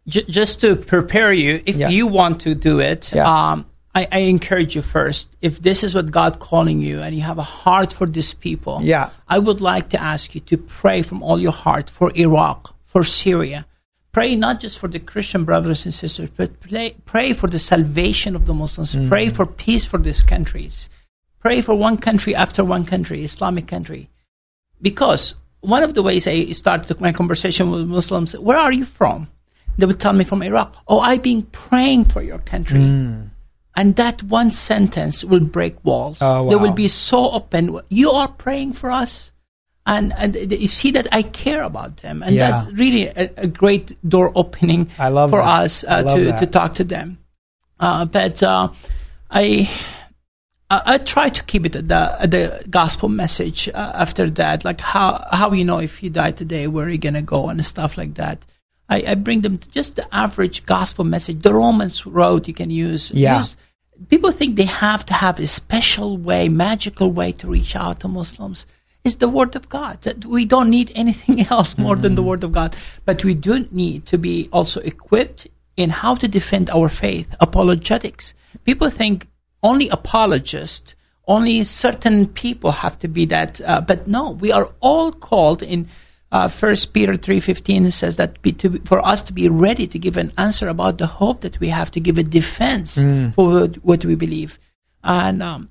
[0.07, 1.89] J- just to prepare you, if yeah.
[1.89, 3.51] you want to do it, yeah.
[3.51, 5.35] um, I, I, encourage you first.
[5.41, 8.81] If this is what God calling you, and you have a heart for these people,
[8.83, 9.09] yeah.
[9.27, 13.03] I would like to ask you to pray from all your heart for Iraq, for
[13.03, 13.65] Syria,
[14.15, 18.33] pray not just for the Christian brothers and sisters, but pray, pray for the salvation
[18.33, 18.95] of the Muslims.
[18.95, 19.09] Mm.
[19.09, 20.87] Pray for peace for these countries.
[21.41, 24.09] Pray for one country after one country, Islamic country.
[24.81, 29.27] Because one of the ways I start my conversation with Muslims, where are you from?
[29.77, 30.73] They would tell me from Iraq.
[30.87, 32.79] Oh, I've been praying for your country.
[32.79, 33.31] Mm.
[33.75, 36.19] And that one sentence will break walls.
[36.21, 36.49] Oh, wow.
[36.49, 37.81] They will be so open.
[37.89, 39.33] You are praying for us
[39.85, 42.51] and, and you see that I care about them, and yeah.
[42.51, 45.59] that's really a, a, great door opening I love for that.
[45.61, 46.39] us uh, to that.
[46.39, 47.19] to talk to them.
[47.79, 48.69] Uh, but uh,
[49.29, 49.69] I,
[50.71, 55.27] I, I try to keep it the the gospel message uh, after that, like how
[55.31, 58.15] how you know if you die today, where are you gonna go, and stuff like
[58.15, 58.45] that.
[58.89, 63.11] I, I bring them just the average gospel message, the Romans road you can use.
[63.11, 63.39] Yeah.
[63.39, 63.57] Use,
[64.09, 68.07] people think they have to have a special way, magical way to reach out to
[68.07, 68.67] Muslims
[69.05, 70.01] is the Word of God.
[70.01, 72.01] That we don't need anything else more mm-hmm.
[72.01, 72.29] than the mm-hmm.
[72.29, 72.75] Word of God.
[73.05, 78.33] But we do need to be also equipped in how to defend our faith, apologetics.
[78.63, 79.27] People think
[79.61, 80.95] only apologists,
[81.27, 83.61] only certain people have to be that.
[83.61, 85.87] Uh, but no, we are all called in
[86.31, 89.99] uh, First Peter three fifteen says that be, to, for us to be ready to
[89.99, 93.33] give an answer about the hope that we have to give a defense mm.
[93.33, 94.59] for what, what, we believe,
[95.03, 95.69] and um,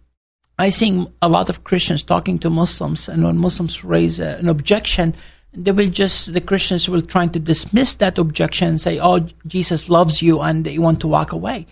[0.59, 4.49] I see a lot of Christians talking to Muslims, and when Muslims raise a, an
[4.49, 5.15] objection,
[5.53, 9.89] they will just the Christians will try to dismiss that objection and say, "Oh, Jesus
[9.89, 11.67] loves you," and they want to walk away.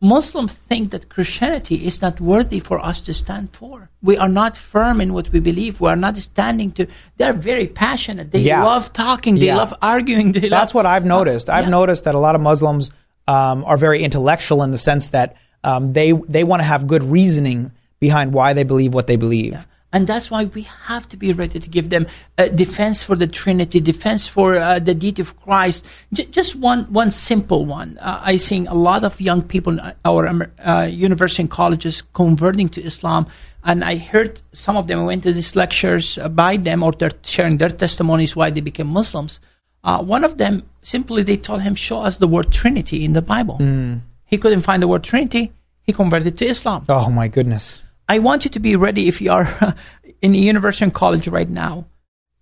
[0.00, 3.90] Muslims think that Christianity is not worthy for us to stand for.
[4.00, 5.80] We are not firm in what we believe.
[5.80, 6.86] We are not standing to.
[7.16, 8.30] They're very passionate.
[8.30, 8.64] They yeah.
[8.64, 9.38] love talking.
[9.38, 9.56] They yeah.
[9.56, 10.32] love arguing.
[10.32, 11.50] They That's love, what I've noticed.
[11.50, 11.70] I've yeah.
[11.70, 12.90] noticed that a lot of Muslims
[13.26, 17.02] um, are very intellectual in the sense that um, they they want to have good
[17.02, 19.52] reasoning behind why they believe what they believe.
[19.52, 19.64] Yeah.
[19.90, 22.06] And that's why we have to be ready to give them
[22.36, 25.86] a defense for the Trinity, defense for uh, the deity of Christ.
[26.12, 27.96] J- just one, one simple one.
[27.98, 32.68] Uh, I see a lot of young people in our uh, university and colleges converting
[32.70, 33.26] to Islam.
[33.64, 37.56] And I heard some of them went to these lectures by them or they're sharing
[37.56, 39.40] their testimonies why they became Muslims.
[39.84, 43.22] Uh, one of them simply they told him, "Show us the word Trinity in the
[43.22, 44.00] Bible." Mm.
[44.26, 45.52] He couldn't find the word Trinity.
[45.82, 46.84] He converted to Islam.
[46.88, 47.80] Oh my goodness!
[48.08, 49.74] I want you to be ready if you are
[50.22, 51.86] in a university and college right now.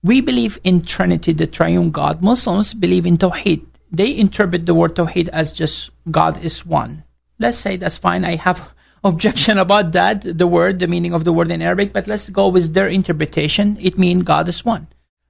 [0.02, 2.22] We believe in Trinity, the triune God.
[2.22, 3.66] Muslims believe in Tawheed.
[3.90, 7.02] They interpret the word Tawheed as just God is one.
[7.40, 8.24] Let's say that's fine.
[8.24, 8.72] I have
[9.04, 12.48] objection about that, the word, the meaning of the word in Arabic, but let's go
[12.48, 13.76] with their interpretation.
[13.80, 14.86] It means God is one.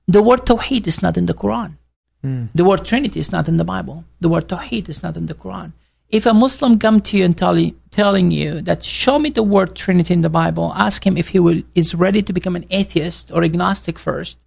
[0.06, 1.78] The word Tawheed is not in the Quran.
[2.22, 2.50] Mm.
[2.54, 4.04] The word Trinity is not in the Bible.
[4.20, 5.72] The word Tawheed is not in the Quran.
[6.10, 9.42] If a Muslim come to you and tell you, telling you that show me the
[9.42, 12.64] word Trinity in the Bible, ask him if he will, is ready to become an
[12.70, 14.38] atheist or agnostic first.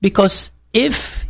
[0.00, 1.26] Because if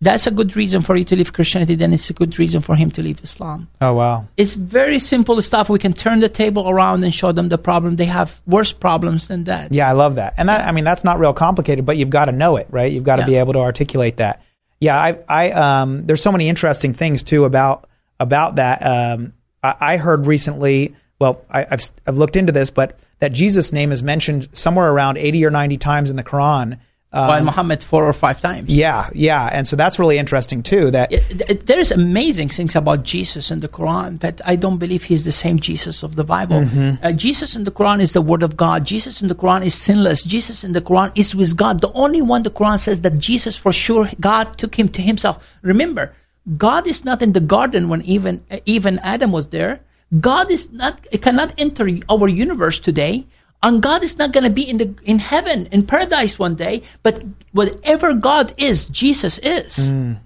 [0.00, 2.74] that's a good reason for you to leave Christianity, then it's a good reason for
[2.74, 3.68] him to leave Islam.
[3.80, 4.26] Oh wow!
[4.36, 5.68] It's very simple stuff.
[5.68, 7.96] We can turn the table around and show them the problem.
[7.96, 9.70] They have worse problems than that.
[9.70, 10.34] Yeah, I love that.
[10.38, 12.90] And that, I mean, that's not real complicated, but you've got to know it, right?
[12.90, 13.26] You've got to Yeah.
[13.26, 14.42] be able to articulate that.
[14.80, 17.88] Yeah, I, I, um, there's so many interesting things too about
[18.22, 18.78] about that.
[18.82, 19.32] Um,
[19.62, 20.94] I, I heard recently.
[21.18, 25.18] Well, I, I've I've looked into this, but that Jesus' name is mentioned somewhere around
[25.18, 26.78] 80 or 90 times in the Quran.
[27.14, 28.70] Um, While Muhammad four or five times.
[28.70, 30.90] yeah, yeah, and so that's really interesting too.
[30.90, 35.26] That Th- There's amazing things about Jesus in the Quran, but I don't believe he's
[35.26, 36.62] the same Jesus of the Bible.
[36.62, 36.98] Mhm.
[37.04, 38.86] Uh, Jesus in the Quran is the Word of God.
[38.86, 40.22] Jesus in the Quran is sinless.
[40.24, 41.82] Jesus in the Quran is with God.
[41.82, 45.36] The only one the Quran says that Jesus, for sure, God took him to Himself.
[45.60, 46.14] Remember,
[46.56, 49.80] God is not in the garden when even even Adam was there.
[50.20, 53.24] God is not cannot enter our universe today.
[53.62, 56.82] And God is not going to be in the in heaven in paradise one day,
[57.02, 59.90] but whatever God is, Jesus is.
[59.90, 60.18] Mm.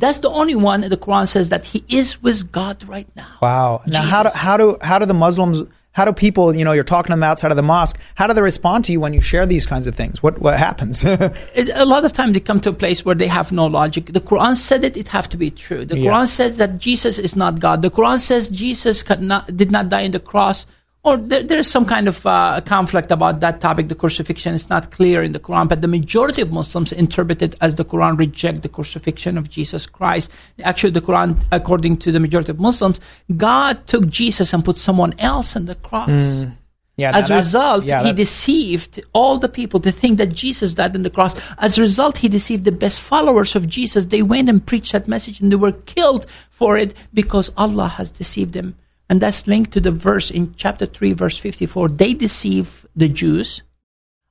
[0.00, 3.28] That's the only one the Quran says that he is with God right now.
[3.42, 3.82] Wow.
[3.86, 5.62] Now, how do how do how do the Muslims?
[5.92, 6.54] How do people?
[6.54, 7.98] You know, you're talking to them outside of the mosque.
[8.14, 10.22] How do they respond to you when you share these kinds of things?
[10.22, 11.04] What what happens?
[11.60, 14.12] It, a lot of times they come to a place where they have no logic.
[14.12, 15.84] The Quran said it; it have to be true.
[15.84, 16.10] The Yeah.
[16.10, 17.82] Quran says that Jesus is not God.
[17.82, 20.66] The Quran says Jesus not, did not die on the cross.
[21.02, 23.88] Or there, there's some kind of uh, conflict about that topic.
[23.88, 27.54] The crucifixion is not clear in the Quran, but the majority of Muslims interpret it
[27.62, 30.30] as the Quran reject the crucifixion of Jesus Christ.
[30.62, 33.00] Actually, the Quran, according to the majority of Muslims,
[33.34, 36.10] God took Jesus and put someone else on the cross.
[36.10, 36.56] Mm.
[36.98, 37.16] Yeah.
[37.16, 41.02] As a result, yeah, he deceived all the people to think that Jesus died on
[41.02, 41.34] the cross.
[41.56, 44.04] As a result, he deceived the best followers of Jesus.
[44.04, 48.10] They went and preached that message and they were killed for it because Allah has
[48.10, 48.76] deceived them.
[49.10, 51.88] And that's linked to the verse in chapter 3, verse 54.
[51.88, 53.62] They deceive the Jews.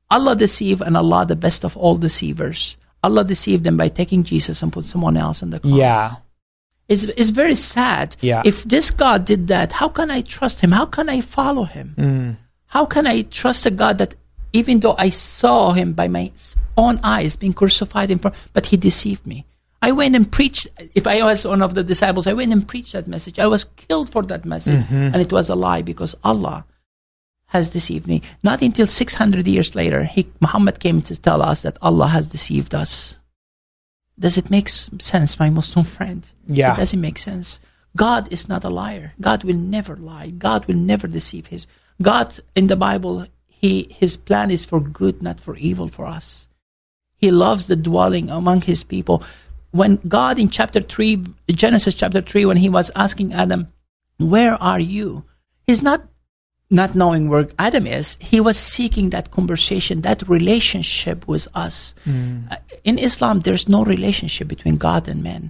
[0.09, 2.77] Allah deceive and Allah the best of all deceivers.
[3.03, 5.73] Allah deceived them by taking Jesus and put someone else on the cross.
[5.73, 6.15] yeah.
[6.87, 8.15] It's, it's very sad.
[8.19, 8.41] Yeah.
[8.43, 10.71] If this God did that, how can I trust him?
[10.71, 11.93] How can I follow him?
[11.95, 12.37] Mm.
[12.65, 14.15] How can I trust a God that
[14.53, 16.31] even though I saw him by my
[16.77, 19.45] own eyes being crucified in front, but he deceived me?
[19.81, 20.67] I went and preached.
[20.93, 23.39] If I was one of the disciples, I went and preached that message.
[23.39, 25.13] I was killed for that message, Mhm.
[25.13, 26.65] and it was a lie because Allah
[27.47, 28.21] has deceived me.
[28.43, 32.75] Not until 600 years later, he, Muhammad came to tell us that Allah has deceived
[32.75, 33.17] us.
[34.19, 36.29] Does it make sense, my Muslim friend?
[36.45, 36.73] Yeah.
[36.73, 37.59] It doesn't make sense.
[37.95, 39.13] God is not a liar.
[39.21, 40.29] God will never lie.
[40.29, 41.65] God will never deceive his.
[42.01, 46.47] God in the Bible, he his plan is for good, not for evil for us.
[47.17, 49.23] He loves the dwelling among his people.
[49.71, 53.67] When God in chapter 3, Genesis chapter 3, when he was asking Adam,
[54.17, 55.23] Where are you?
[55.67, 56.03] He's not
[56.71, 58.15] not knowing where Adam is.
[58.19, 61.95] He was seeking that conversation, that relationship with us.
[62.07, 65.49] Uh, In Islam, there's no relationship between God and man.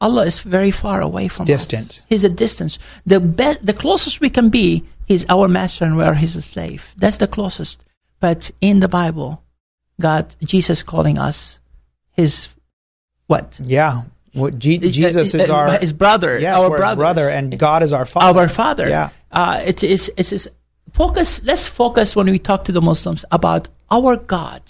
[0.00, 1.90] Allah is very far away from Distant.
[1.90, 2.02] us.
[2.08, 2.78] He's a distance.
[3.04, 6.94] The best, the closest we can be, He's our master and we are His slave.
[6.96, 7.82] That's the closest.
[8.20, 9.42] But in the Bible,
[10.00, 11.58] God, Jesus calling us
[12.12, 12.48] His
[13.32, 13.46] what?
[13.76, 13.94] Yeah.
[14.42, 16.96] What Je- Jesus is Uh, our his brother, Yes, our brother.
[17.04, 18.40] brother, and God is our father.
[18.40, 18.86] Our Father.
[18.96, 19.08] Yeah.
[19.40, 20.02] Uh, it is.
[20.22, 20.44] It is.
[21.02, 21.30] Focus.
[21.50, 23.62] Let's focus when we talk to the Muslims about
[23.96, 24.62] our God,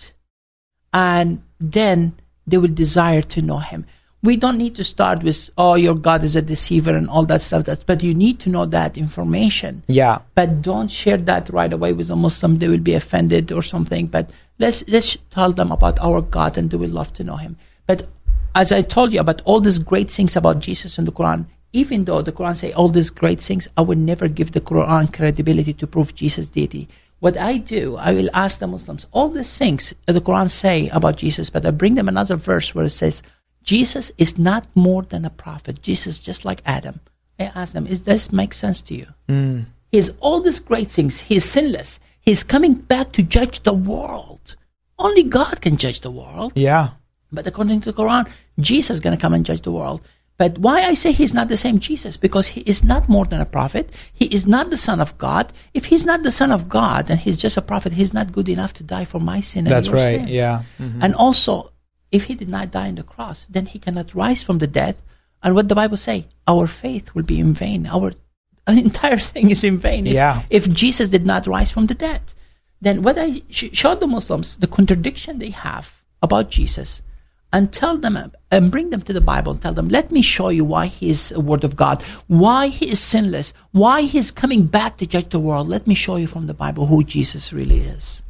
[0.93, 1.43] and
[1.79, 1.99] then
[2.47, 3.85] they will desire to know Him.
[4.23, 7.43] We don't need to start with, "Oh, your God is a deceiver" and all that
[7.43, 7.65] stuff.
[7.65, 9.83] That's, but you need to know that information.
[9.89, 10.19] Yeah.
[10.35, 12.59] But don't share that right away with a Muslim.
[12.59, 14.05] They will be offended or something.
[14.17, 17.57] But let's let's tell them about our God, and they will love to know Him.
[17.87, 18.09] But
[18.55, 22.05] as I told you about all these great things about Jesus in the Quran, even
[22.05, 25.73] though the Quran say all these great things, I will never give the Quran credibility
[25.75, 26.89] to prove Jesus' deity.
[27.21, 31.19] What I do, I will ask the Muslims all these things the Quran say about
[31.19, 33.23] Jesus, but I bring them another verse where it says
[33.63, 35.83] Jesus is not more than a prophet.
[35.83, 37.01] Jesus is just like Adam.
[37.39, 39.07] I ask them, does this make sense to you?
[39.29, 39.67] Mm.
[39.91, 41.21] He has all these great things.
[41.21, 42.01] He's sinless.
[42.21, 44.57] He's coming back to judge the world.
[44.99, 46.53] Only God can judge the world.
[46.55, 46.91] Yeah.
[47.33, 48.29] But according to the Quran,
[48.59, 50.01] Jesus is going to come and judge the world.
[50.37, 52.17] But why I say he's not the same Jesus?
[52.17, 53.91] Because he is not more than a prophet.
[54.13, 55.53] He is not the son of God.
[55.75, 58.49] If he's not the son of God and he's just a prophet, he's not good
[58.49, 60.19] enough to die for my sin and That's your right.
[60.21, 60.31] sins.
[60.31, 60.63] Yeah.
[60.79, 60.99] Mhm.
[61.03, 61.73] And also,
[62.11, 64.97] if he did not die on the cross, then he cannot rise from the dead.
[65.43, 66.27] And what the Bible say?
[66.49, 67.87] Our faith will be in vain.
[67.87, 68.13] Our
[68.67, 70.07] entire thing is in vain.
[70.07, 70.43] If, Yeah.
[70.49, 72.23] if Jesus did not rise from the dead,
[72.81, 77.03] then what I sh- showed the Muslims the contradiction they have about Jesus,
[77.53, 80.49] and tell them and bring them to the Bible and tell them, let me show
[80.49, 84.31] you why he is a word of God, why he is sinless, why he is
[84.31, 85.69] coming back to judge the world.
[85.69, 88.23] Let me show you from the Bible who Jesus really is.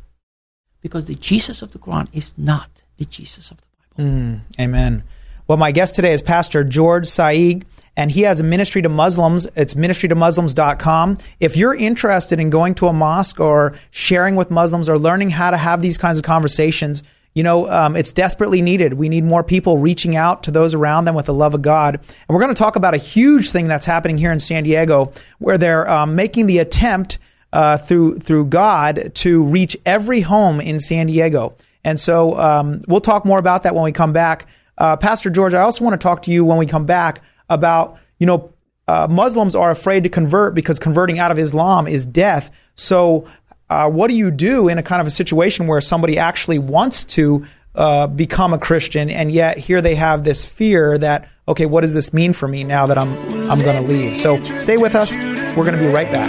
[0.81, 5.03] Because the Jesus of the Quran is not the Jesus of the Mm, amen.
[5.47, 7.65] Well, my guest today is Pastor George Saieg,
[7.97, 9.47] and he has a ministry to Muslims.
[9.57, 11.19] It's ministrytomuslims.com.
[11.41, 15.51] If you're interested in going to a mosque or sharing with Muslims or learning how
[15.51, 17.03] to have these kinds of conversations,
[17.35, 18.95] you know, um, it's desperately needed.
[18.95, 21.95] We need more people reaching out to those around them with the love of God.
[21.95, 25.13] And we're going to talk about a huge thing that's happening here in San Diego,
[25.39, 27.19] where they're um, making the attempt
[27.53, 31.57] uh, through through God to reach every home in San Diego.
[31.85, 34.47] And so um, we'll talk more about that when we come back.
[34.79, 37.99] Uh, Pastor George, I also want to talk to you when we come back about,
[38.19, 38.53] you know,
[38.89, 42.51] uh, Muslims are afraid to convert because converting out of Islam is death.
[42.75, 43.29] So,
[43.71, 47.05] uh, what do you do in a kind of a situation where somebody actually wants
[47.05, 51.83] to uh, become a Christian, and yet here they have this fear that, okay, what
[51.83, 53.13] does this mean for me now that I'm
[53.49, 54.17] I'm going to leave?
[54.17, 55.15] So, stay with us.
[55.17, 56.29] We're going to be right back.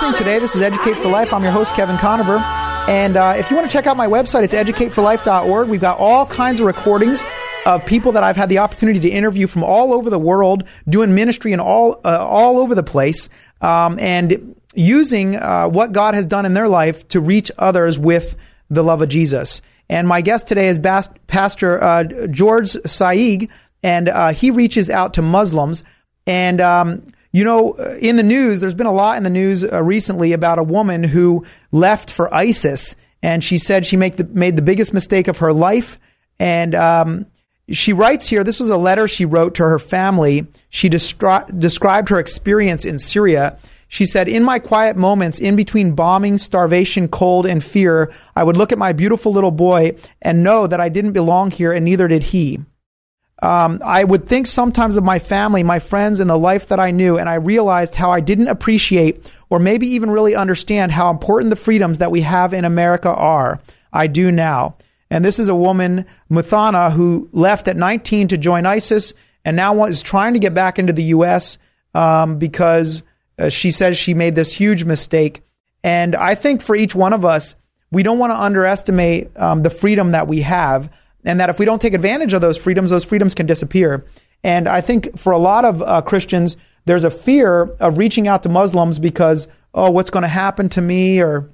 [0.00, 0.38] Listening today.
[0.38, 1.30] This is Educate for Life.
[1.30, 2.38] I'm your host, Kevin Conover.
[2.88, 5.68] And uh, if you want to check out my website, it's educateforlife.org.
[5.68, 7.22] We've got all kinds of recordings
[7.66, 11.14] of people that I've had the opportunity to interview from all over the world, doing
[11.14, 13.28] ministry and all uh, all over the place,
[13.60, 18.36] um, and using uh, what God has done in their life to reach others with
[18.70, 19.60] the love of Jesus.
[19.90, 23.50] And my guest today is Bas- Pastor uh, George Saieg,
[23.82, 25.84] and uh, he reaches out to Muslims.
[26.26, 27.02] And um,
[27.32, 30.32] you know, uh, in the news, there's been a lot in the news uh, recently
[30.32, 34.92] about a woman who left for ISIS, and she said she the, made the biggest
[34.92, 35.98] mistake of her life.
[36.38, 37.26] And um,
[37.68, 40.46] she writes here this was a letter she wrote to her family.
[40.70, 43.58] She destri- described her experience in Syria.
[43.86, 48.56] She said, In my quiet moments, in between bombing, starvation, cold, and fear, I would
[48.56, 52.08] look at my beautiful little boy and know that I didn't belong here, and neither
[52.08, 52.60] did he.
[53.42, 56.90] Um, I would think sometimes of my family, my friends, and the life that I
[56.90, 61.50] knew, and I realized how I didn't appreciate or maybe even really understand how important
[61.50, 63.60] the freedoms that we have in America are.
[63.92, 64.76] I do now.
[65.10, 69.14] And this is a woman, Muthana, who left at 19 to join ISIS
[69.44, 71.58] and now is trying to get back into the U.S.
[71.94, 73.02] Um, because
[73.38, 75.42] uh, she says she made this huge mistake.
[75.82, 77.54] And I think for each one of us,
[77.90, 80.92] we don't want to underestimate um, the freedom that we have
[81.24, 84.04] and that if we don't take advantage of those freedoms, those freedoms can disappear.
[84.42, 86.56] And I think for a lot of uh, Christians,
[86.86, 90.80] there's a fear of reaching out to Muslims because, oh, what's going to happen to
[90.80, 91.22] me?
[91.22, 91.50] Or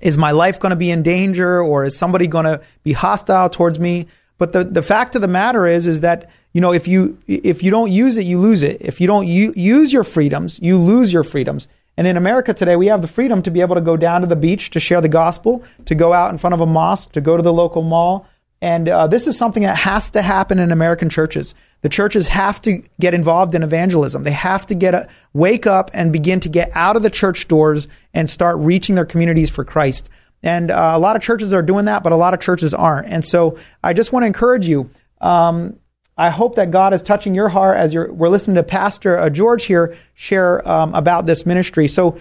[0.00, 1.60] is my life going to be in danger?
[1.60, 4.06] Or is somebody going to be hostile towards me?
[4.38, 7.62] But the, the fact of the matter is, is that, you know, if you, if
[7.62, 8.78] you don't use it, you lose it.
[8.80, 11.68] If you don't u- use your freedoms, you lose your freedoms.
[11.98, 14.26] And in America today, we have the freedom to be able to go down to
[14.26, 17.22] the beach to share the gospel, to go out in front of a mosque, to
[17.22, 18.26] go to the local mall.
[18.66, 21.54] And uh, this is something that has to happen in American churches.
[21.82, 24.24] The churches have to get involved in evangelism.
[24.24, 27.46] They have to get a, wake up and begin to get out of the church
[27.46, 30.10] doors and start reaching their communities for Christ.
[30.42, 33.06] And uh, a lot of churches are doing that, but a lot of churches aren't.
[33.06, 34.90] And so I just want to encourage you.
[35.20, 35.78] Um,
[36.16, 39.66] I hope that God is touching your heart as we're listening to Pastor uh, George
[39.66, 41.86] here share um, about this ministry.
[41.86, 42.18] So,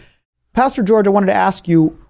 [0.53, 2.04] Pastor George, I wanted to ask you,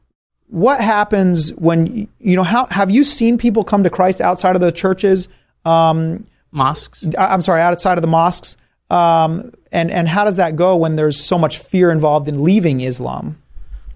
[0.47, 4.61] what happens when you know how have you seen people come to Christ outside of
[4.61, 5.27] the churches,
[5.65, 7.03] um, mosques?
[7.17, 8.57] I'm sorry, outside of the mosques,
[8.89, 12.81] um, and and how does that go when there's so much fear involved in leaving
[12.81, 13.41] Islam?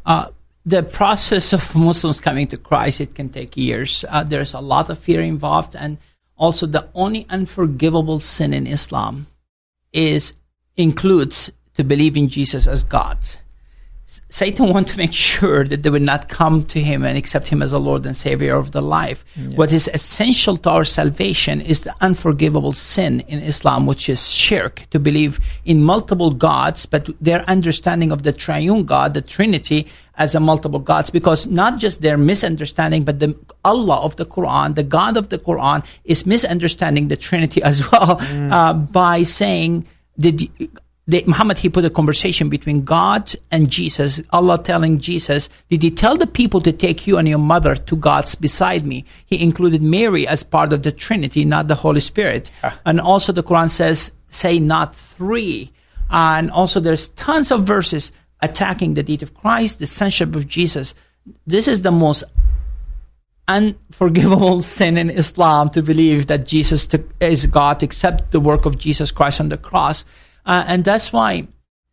[0.05, 0.29] Uh,
[0.65, 4.03] the process of Muslims coming to Christ it can take years.
[4.09, 5.97] Uh, there's a lot of fear involved, and
[6.37, 9.27] also the only unforgivable sin in Islam
[9.93, 10.33] is
[10.77, 13.17] includes to believe in Jesus as God.
[14.29, 17.61] Satan wants to make sure that they will not come to him and accept him
[17.61, 19.23] as a Lord and Savior of their life.
[19.35, 19.55] Yeah.
[19.55, 24.87] What is essential to our salvation is the unforgivable sin in Islam, which is shirk,
[24.89, 30.35] to believe in multiple gods, but their understanding of the triune God, the Trinity, as
[30.35, 34.83] a multiple gods, because not just their misunderstanding, but the Allah of the Quran, the
[34.83, 38.51] God of the Quran, is misunderstanding the Trinity as well mm.
[38.51, 39.87] uh, by saying,
[40.19, 40.49] did
[41.09, 44.21] the, Muhammad, he put a conversation between God and Jesus.
[44.29, 47.95] Allah telling Jesus, did he tell the people to take you and your mother to
[47.95, 49.05] gods beside me?
[49.25, 52.51] He included Mary as part of the Trinity, not the Holy Spirit.
[52.63, 52.79] Ah.
[52.85, 55.71] And also the Quran says, say not three.
[56.11, 60.93] And also there's tons of verses attacking the deity of Christ, the sonship of Jesus.
[61.47, 62.23] This is the most
[63.47, 66.87] unforgivable sin in Islam to believe that Jesus
[67.19, 70.05] is God, to accept the work of Jesus Christ on the cross.
[70.49, 71.47] Uh, and that's why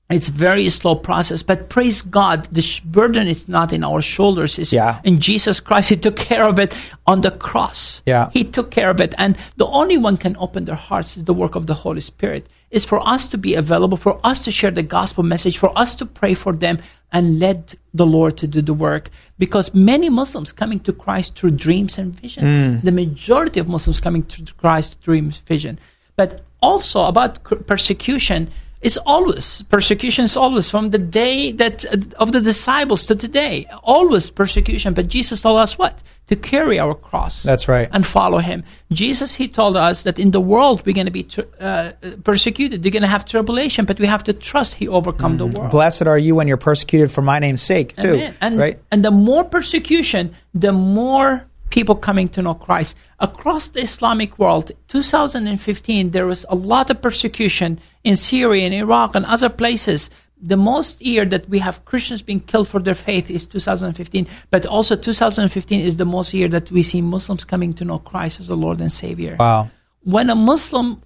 [0.09, 1.43] it's very slow process.
[1.43, 4.59] But praise God, the sh- burden is not in our shoulders.
[4.59, 5.01] It's yeah.
[5.05, 5.91] in Jesus Christ.
[5.91, 6.75] He took care of it
[7.07, 8.01] on the cross.
[8.07, 8.31] Yeah.
[8.33, 9.15] He took care of it.
[9.19, 12.47] And the only one can open their hearts is the work of the Holy Spirit.
[12.71, 15.95] Is for us to be available, for us to share the gospel message, for us
[15.97, 16.79] to pray for them
[17.13, 19.11] and let the Lord to do the work.
[19.39, 22.57] Because many Muslims coming to Christ through dreams and visions.
[22.57, 22.83] Mm.
[22.83, 25.79] The majority of Muslims coming to Christ through dreams, vision.
[26.17, 27.33] But also about
[27.67, 28.51] persecution
[28.83, 33.67] is always persecution is always from the day that uh, of the disciples to today.
[33.83, 34.95] Always persecution.
[34.95, 36.03] But jesus told us what?
[36.29, 37.89] To carry our cross that's right.
[37.93, 38.65] and follow him.
[38.93, 41.27] Jesus he told us that in the world we're going to be
[41.61, 41.93] uh,
[42.23, 42.85] persecuted.
[42.85, 45.39] We're going to have tribulation but we have to trust he overcome mm.
[45.39, 45.71] the world.
[45.71, 48.35] Blessed are you when you're persecuted for my name's sake too Amen.
[48.41, 48.79] and, right?
[48.93, 51.47] and the more persecution the more
[51.77, 52.97] people coming to know Christ.
[53.21, 59.15] Across the Islamic world, 2015, there was a lot of persecution in Syria and Iraq
[59.15, 60.09] and other places.
[60.41, 64.65] The most year that we have Christians being killed for their faith is 2015, but
[64.65, 68.47] also 2015 is the most year that we see Muslims coming to know Christ as
[68.47, 69.37] the Lord and Savior.
[69.39, 69.69] Wow.
[70.01, 71.03] When a Muslim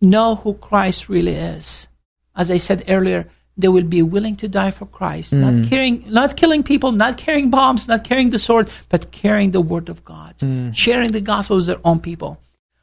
[0.00, 1.88] know who Christ really is,
[2.36, 5.40] as I said earlier, they will be willing to die for Christ, mm.
[5.40, 9.60] not carrying, not killing people, not carrying bombs, not carrying the sword, but carrying the
[9.60, 10.74] word of God, mm.
[10.74, 12.40] sharing the gospel with their own people.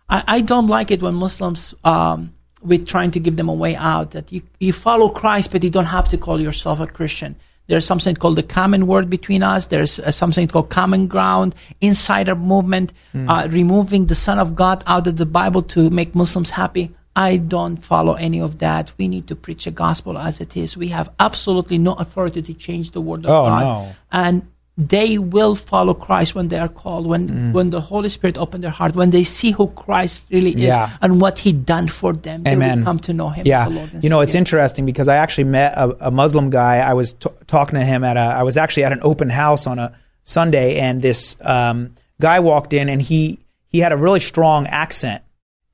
[0.09, 3.75] I, I don't like it when Muslims, um, we're trying to give them a way
[3.75, 7.35] out that you, you follow Christ, but you don't have to call yourself a Christian.
[7.67, 9.67] There's something called the common word between us.
[9.67, 13.29] There's uh, something called common ground, insider movement, mm.
[13.29, 16.91] uh, removing the Son of God out of the Bible to make Muslims happy.
[17.15, 18.91] I don't follow any of that.
[18.97, 20.77] We need to preach the gospel as it is.
[20.77, 23.61] We have absolutely no authority to change the word of oh, God.
[23.61, 23.95] No.
[24.11, 24.47] And
[24.79, 27.51] they will follow Christ when they are called, when mm.
[27.51, 30.95] when the Holy Spirit open their heart, when they see who Christ really is yeah.
[31.01, 32.47] and what He done for them.
[32.47, 32.59] Amen.
[32.59, 33.67] They will come to know Him yeah.
[33.67, 34.09] you Savior.
[34.09, 36.77] know, it's interesting because I actually met a, a Muslim guy.
[36.77, 38.21] I was t- talking to him at a.
[38.21, 39.93] I was actually at an open house on a
[40.23, 45.23] Sunday, and this um, guy walked in, and he he had a really strong accent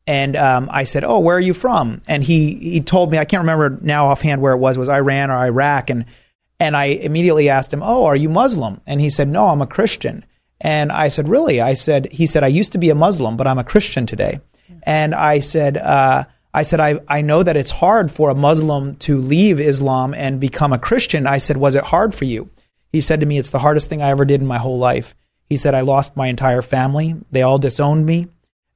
[0.07, 3.25] and um, I said, "Oh, where are you from?" And he he told me I
[3.25, 6.05] can't remember now offhand where it was was Iran or Iraq, and
[6.59, 9.67] and I immediately asked him, "Oh, are you Muslim?" And he said, "No, I'm a
[9.67, 10.23] Christian."
[10.61, 13.47] And I said, "Really?" I said, "He said I used to be a Muslim, but
[13.47, 14.39] I'm a Christian today."
[14.83, 18.95] And I said, uh, "I said I I know that it's hard for a Muslim
[18.97, 22.49] to leave Islam and become a Christian." I said, "Was it hard for you?"
[22.91, 25.15] He said to me, "It's the hardest thing I ever did in my whole life."
[25.49, 27.15] He said, "I lost my entire family.
[27.31, 28.27] They all disowned me."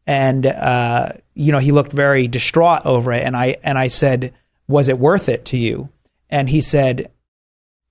[0.09, 3.23] And uh, you know he looked very distraught over it.
[3.23, 4.33] And i and i said
[4.67, 5.89] was it worth it to you?
[6.29, 7.11] And he said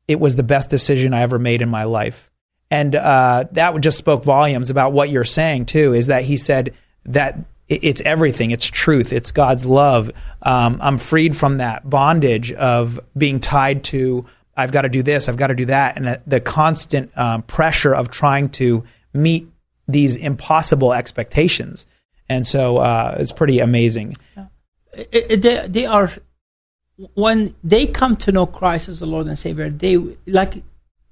[0.09, 2.31] it was the best decision i ever made in my life.
[2.71, 6.75] And uh, that just spoke volumes about what you're saying too is that he said
[7.07, 7.39] that
[7.69, 8.51] it's everything.
[8.51, 9.13] It's truth.
[9.13, 10.11] It's god's love.
[10.43, 15.29] Um, i'm freed from that bondage of being tied to i've got to do this.
[15.29, 15.97] I've got to do that.
[15.97, 18.83] And the, the constant um, pressure of trying to
[19.15, 19.47] meet
[19.87, 21.87] these impossible expectations
[22.29, 24.17] and so uh, it's pretty amazing.
[24.93, 26.11] It, it, they, they are
[27.15, 29.71] when they come to know Christ as the Lord and Savior.
[29.71, 30.63] They like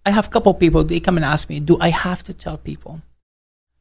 [0.05, 0.85] I have a couple people.
[0.85, 3.03] They come and ask me, "Do I have to tell people?"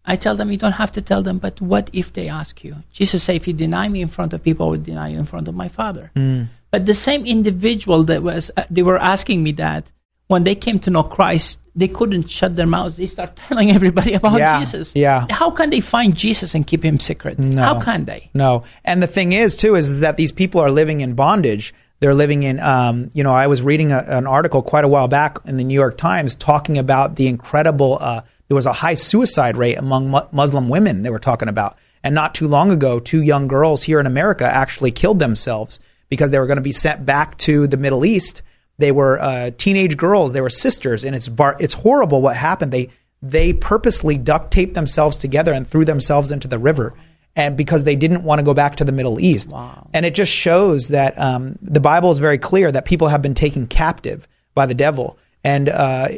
[0.05, 2.83] I tell them, "You don't have to tell them." But what if they ask you?
[2.91, 5.25] Jesus said, "If you deny me in front of people, I will deny you in
[5.25, 6.47] front of my Father." Mm.
[6.71, 9.91] But the same individual that was uh, they were asking me that
[10.27, 12.95] when they came to know Christ, they couldn't shut their mouths.
[12.95, 14.95] They start telling everybody about yeah, Jesus.
[14.95, 15.27] Yeah.
[15.29, 17.37] How can they find Jesus and keep him secret?
[17.37, 18.29] No, How can they?
[18.33, 18.63] No.
[18.83, 21.73] And the thing is, too, is, that these people are living in bondage.
[21.99, 25.07] They're living in, um, you know, I was reading a, an article quite a while
[25.07, 28.93] back in the New York Times talking about the incredible, uh, there was a high
[28.93, 31.77] suicide rate among mu- Muslim women they were talking about.
[32.03, 36.31] And not too long ago, two young girls here in America actually killed themselves because
[36.31, 38.43] they were going to be sent back to the Middle East.
[38.77, 40.33] They were uh, teenage girls.
[40.33, 42.71] They were sisters, and it's bar- it's horrible what happened.
[42.71, 42.89] They
[43.21, 46.93] they purposely duct taped themselves together and threw themselves into the river,
[47.35, 49.49] and because they didn't want to go back to the Middle East.
[49.49, 49.89] Wow.
[49.93, 53.33] And it just shows that um, the Bible is very clear that people have been
[53.33, 56.09] taken captive by the devil, and uh,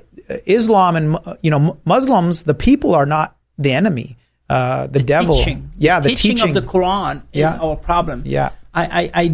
[0.45, 4.17] Islam and you know Muslims, the people are not the enemy.
[4.49, 5.69] Uh, the, devil, teaching.
[5.77, 7.57] yeah, the teaching, teaching of the Quran is Yeah.
[7.59, 8.23] our problem.
[8.25, 8.51] Yeah.
[8.77, 9.25] I, I, I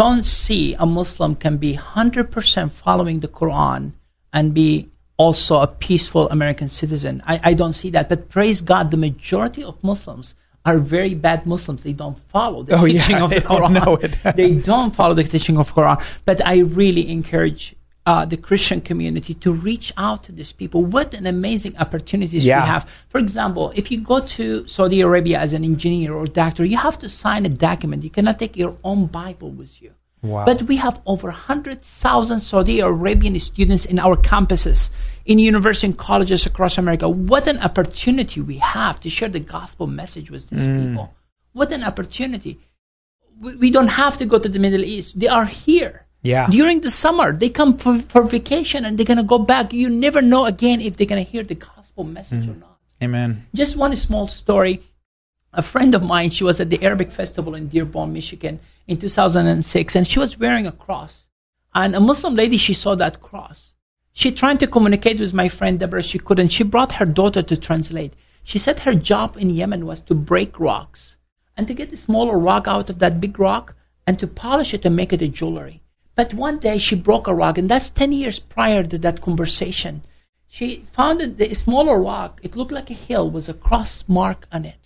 [0.00, 3.92] don't see a Muslim can be 100% following the Quran
[4.32, 7.22] and be also a peaceful American citizen.
[7.26, 8.08] I, I don't see that.
[8.08, 10.34] But praise God, the majority of Muslims
[10.64, 11.82] are very bad Muslims.
[11.82, 14.04] They don't follow the Oh, yeah, teaching of they the don't Quran.
[14.04, 14.36] it.
[14.36, 15.98] they don't follow the teaching of Quran.
[16.24, 17.74] But I really encourage
[18.04, 20.84] uh, the Christian community to reach out to these people.
[20.84, 22.62] What an amazing opportunities Yeah.
[22.62, 22.88] we have.
[23.10, 26.98] For example, if you go to Saudi Arabia as an engineer or doctor, you have
[26.98, 28.02] to sign a document.
[28.02, 29.92] You cannot take your own Bible with you.
[30.22, 30.44] Wow.
[30.44, 34.90] But we have over 100,000 Saudi Arabian students in our campuses,
[35.24, 37.08] in universities and colleges across America.
[37.08, 40.88] What an opportunity we have to share the gospel message with these Mm.
[40.90, 41.14] people.
[41.52, 42.58] What an opportunity.
[43.40, 45.18] We, we don't have to go to the Middle East.
[45.18, 46.06] They are here.
[46.22, 46.46] Yeah.
[46.48, 49.72] During the summer, they come for, for vacation and they're going to go back.
[49.72, 52.60] You never know again if they're going to hear the gospel message or mm.
[52.60, 52.78] not.
[53.02, 53.46] Amen.
[53.54, 54.82] Just one small story.
[55.52, 59.96] A friend of mine, she was at the Arabic Festival in Dearborn, Michigan in 2006,
[59.96, 61.26] and she was wearing a cross.
[61.74, 63.74] And a Muslim lady, she saw that cross.
[64.12, 66.48] She tried to communicate with my friend Deborah, she couldn't.
[66.48, 68.14] She brought her daughter to translate.
[68.44, 71.16] She said her job in Yemen was to break rocks
[71.56, 73.74] and to get a smaller rock out of that big rock
[74.06, 75.82] and to polish it and make it a jewelry.
[76.14, 80.02] But one day she broke a rock, and that's 10 years prior to that conversation.
[80.48, 84.66] She found a smaller rock, it looked like a hill with a cross mark on
[84.66, 84.82] it.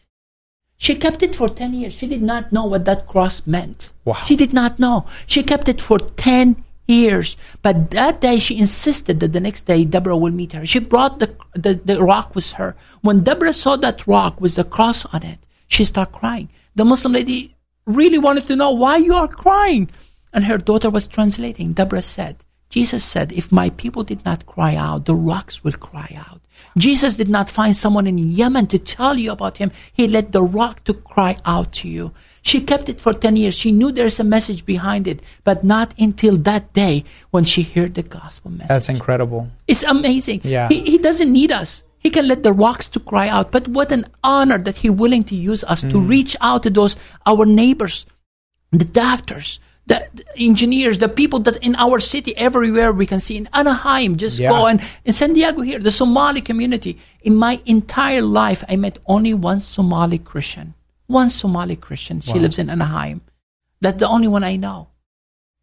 [0.78, 1.94] She kept it for 10 years.
[1.94, 3.90] She did not know what that cross meant.
[4.04, 4.22] Wow.
[4.26, 5.06] She did not know.
[5.26, 7.36] She kept it for 10 years.
[7.62, 10.66] But that day she insisted that the next day Deborah will meet her.
[10.66, 12.76] She brought the, the, the rock with her.
[13.00, 16.48] When Deborah saw that rock with the cross on it, she started crying.
[16.76, 17.56] The Muslim lady
[17.86, 19.90] really wanted to know why you are crying.
[20.36, 21.72] And her daughter was translating.
[21.72, 26.14] Deborah said, Jesus said, if my people did not cry out, the rocks will cry
[26.28, 26.40] out.
[26.76, 29.70] Jesus did not find someone in Yemen to tell you about him.
[29.94, 32.12] He let the rock to cry out to you.
[32.42, 33.54] She kept it for 10 years.
[33.54, 37.94] She knew there's a message behind it, but not until that day when she heard
[37.94, 38.68] the gospel message.
[38.68, 39.48] That's incredible.
[39.68, 40.42] It's amazing.
[40.44, 40.68] Yeah.
[40.68, 41.82] He, he doesn't need us.
[41.98, 43.50] He can let the rocks to cry out.
[43.50, 46.08] But what an honor that he willing to use us to Mm.
[46.08, 48.04] reach out to those our neighbors,
[48.70, 50.04] the doctors, the,
[50.36, 54.50] engineers, the people that in our city everywhere we can see in Anaheim, just Yeah.
[54.50, 56.98] go and in San Diego here, the Somali community.
[57.22, 60.74] In my entire life, I met only one Somali Christian.
[61.06, 62.20] One Somali Christian.
[62.20, 62.40] She Wow.
[62.40, 63.20] lives in Anaheim.
[63.80, 64.88] That's the only one I know.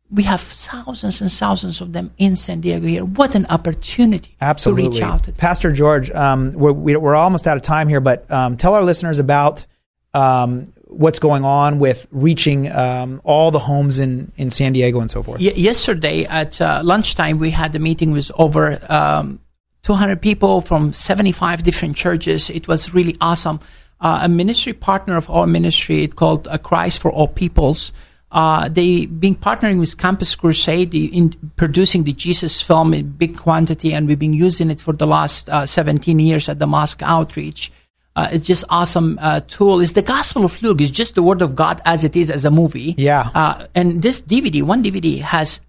[0.09, 3.03] We have thousands and thousands of them in San Diego here.
[3.03, 4.83] What an opportunity Absolutely.
[4.83, 5.35] to reach out to them.
[5.37, 8.83] Pastor George, um, we're, we- we're almost out of time here, but um, tell our
[8.83, 9.65] listeners about
[10.13, 15.09] um, what's going on with reaching um, all the homes in, in San Diego and
[15.09, 15.41] so forth.
[15.41, 19.39] Y- yesterday at uh, lunchtime, we had a meeting with over um,
[19.83, 22.49] 200 people from 75 different churches.
[22.49, 23.59] It was really awesome.
[23.99, 27.91] Uh, a ministry partner of our ministry, it called uh, Christ for All Peoples.
[28.31, 33.93] Uh, they been partnering with Campus Crusade in producing the Jesus film in big quantity,
[33.93, 37.71] and we've been using it for the last uh, 17 years at the mosque outreach.
[38.15, 39.81] Uh, it's just awesome uh, tool.
[39.81, 40.81] It's the Gospel of Luke.
[40.81, 42.93] It's just the Word of God as it is as a movie.
[42.97, 43.29] Yeah.
[43.33, 45.61] Uh, and this DVD, one DVD, has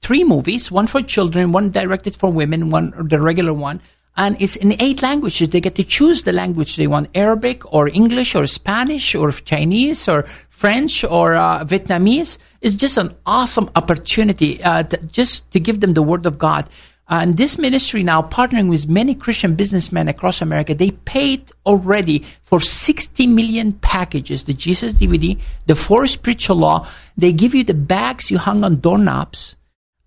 [0.00, 3.80] three movies: one for children, one directed for women, one the regular one,
[4.16, 5.50] and it's in eight languages.
[5.50, 10.08] They get to choose the language they want: Arabic or English or Spanish or Chinese
[10.08, 12.38] or French or uh, Vietnamese.
[12.60, 16.68] It's just an awesome opportunity uh, th- just to give them the Word of God.
[17.08, 22.20] Uh, and this ministry now partnering with many Christian businessmen across America, they paid already
[22.42, 26.86] for 60 million packages, the Jesus DVD, the four spiritual law.
[27.16, 29.56] They give you the bags you hung on doorknobs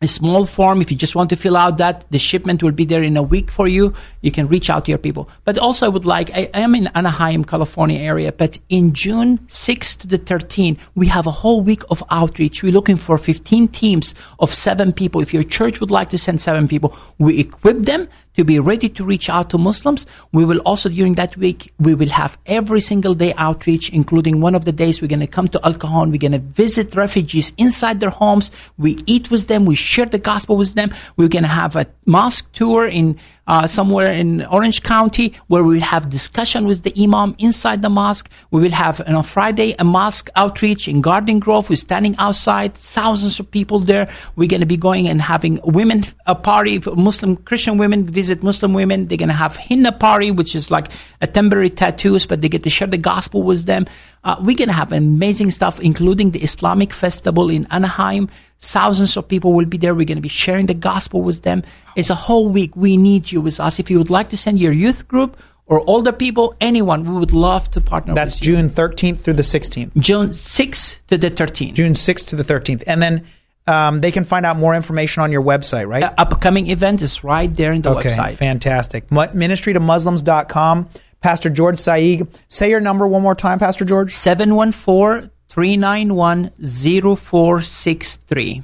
[0.00, 2.84] A small form, if you just want to fill out that, the shipment will be
[2.84, 3.92] there in a week for you.
[4.20, 5.28] You can reach out to your people.
[5.44, 9.38] But also I would like, I, I am in Anaheim, California area, but in June
[9.48, 12.62] 6th to the 13th, we have a whole week of outreach.
[12.62, 15.20] We're looking for 15 teams of seven people.
[15.20, 18.06] If your church would like to send seven people, we equip them
[18.38, 20.06] to be ready to reach out to Muslims.
[20.30, 24.54] We will also, during that week, we will have every single day outreach, including one
[24.54, 26.12] of the days we're going to come to El Cajon.
[26.12, 28.52] We're going to visit refugees inside their homes.
[28.78, 29.64] We eat with them.
[29.64, 30.90] We share the gospel with them.
[31.16, 33.18] We're going to have a mosque tour in
[33.48, 37.88] uh, somewhere in Orange County where we will have discussion with the imam inside the
[37.88, 38.30] mosque.
[38.50, 41.70] We will have on Friday a mosque outreach in Garden Grove.
[41.70, 44.08] We're standing outside, thousands of people there.
[44.36, 48.74] We're going to be going and having women a party, Muslim Christian women visit Muslim
[48.74, 49.08] women.
[49.08, 50.92] They're going to have henna party, which is like
[51.22, 53.86] a temporary tattoos, but they get to share the gospel with them.
[54.24, 58.28] Uh, we're going to have amazing stuff, including the Islamic festival in Anaheim.
[58.60, 59.94] Thousands of people will be there.
[59.94, 61.62] We're going to be sharing the gospel with them.
[61.98, 62.76] It's a whole week.
[62.76, 63.80] We need you with us.
[63.80, 65.36] If you would like to send your youth group
[65.66, 68.56] or older people, anyone, we would love to partner That's with you.
[68.56, 69.98] June 13th through the 16th.
[69.98, 71.74] June 6th to the 13th.
[71.74, 72.84] June 6th to the 13th.
[72.86, 73.26] And then
[73.66, 76.02] um, they can find out more information on your website, right?
[76.02, 78.36] The upcoming event is right there in the okay, website.
[78.36, 79.10] fantastic.
[79.10, 80.88] Ministry to Muslims.com.
[81.20, 82.32] Pastor George Saieg.
[82.46, 84.14] Say your number one more time, Pastor George.
[84.14, 88.62] 714 391 0463.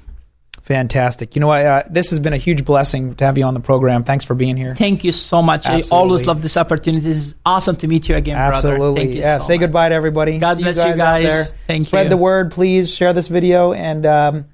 [0.65, 1.37] Fantastic.
[1.37, 1.63] You know what?
[1.63, 4.03] Uh, this has been a huge blessing to have you on the program.
[4.03, 4.75] Thanks for being here.
[4.75, 5.67] Thank you so much.
[5.67, 7.05] I always love this opportunity.
[7.05, 8.73] This is awesome to meet you again, brother.
[8.73, 9.19] Absolutely.
[9.19, 9.39] Yeah.
[9.39, 9.61] so say much.
[9.61, 10.39] goodbye to everybody.
[10.39, 11.25] God See bless you guys.
[11.25, 11.45] there.
[11.45, 11.85] Thank Spread you.
[11.87, 12.91] Spread the word, please.
[12.91, 14.47] Share this video and um,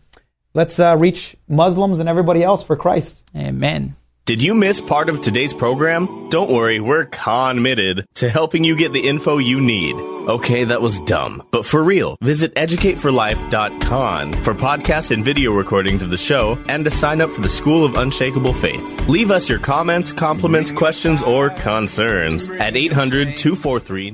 [0.53, 3.25] let's uh, reach Muslims and everybody else for Christ.
[3.37, 3.95] Amen.
[4.31, 6.29] Did you miss part of today's program?
[6.29, 9.97] Don't worry, we're committed to helping you get the info you need.
[9.97, 11.43] Okay, that was dumb.
[11.51, 16.93] But for real, visit educateforlife.com for podcast and video recordings of the show and to
[16.93, 19.09] sign up for the School of Unshakable Faith.
[19.09, 24.13] Leave us your comments, compliments, questions, or concerns at 800 243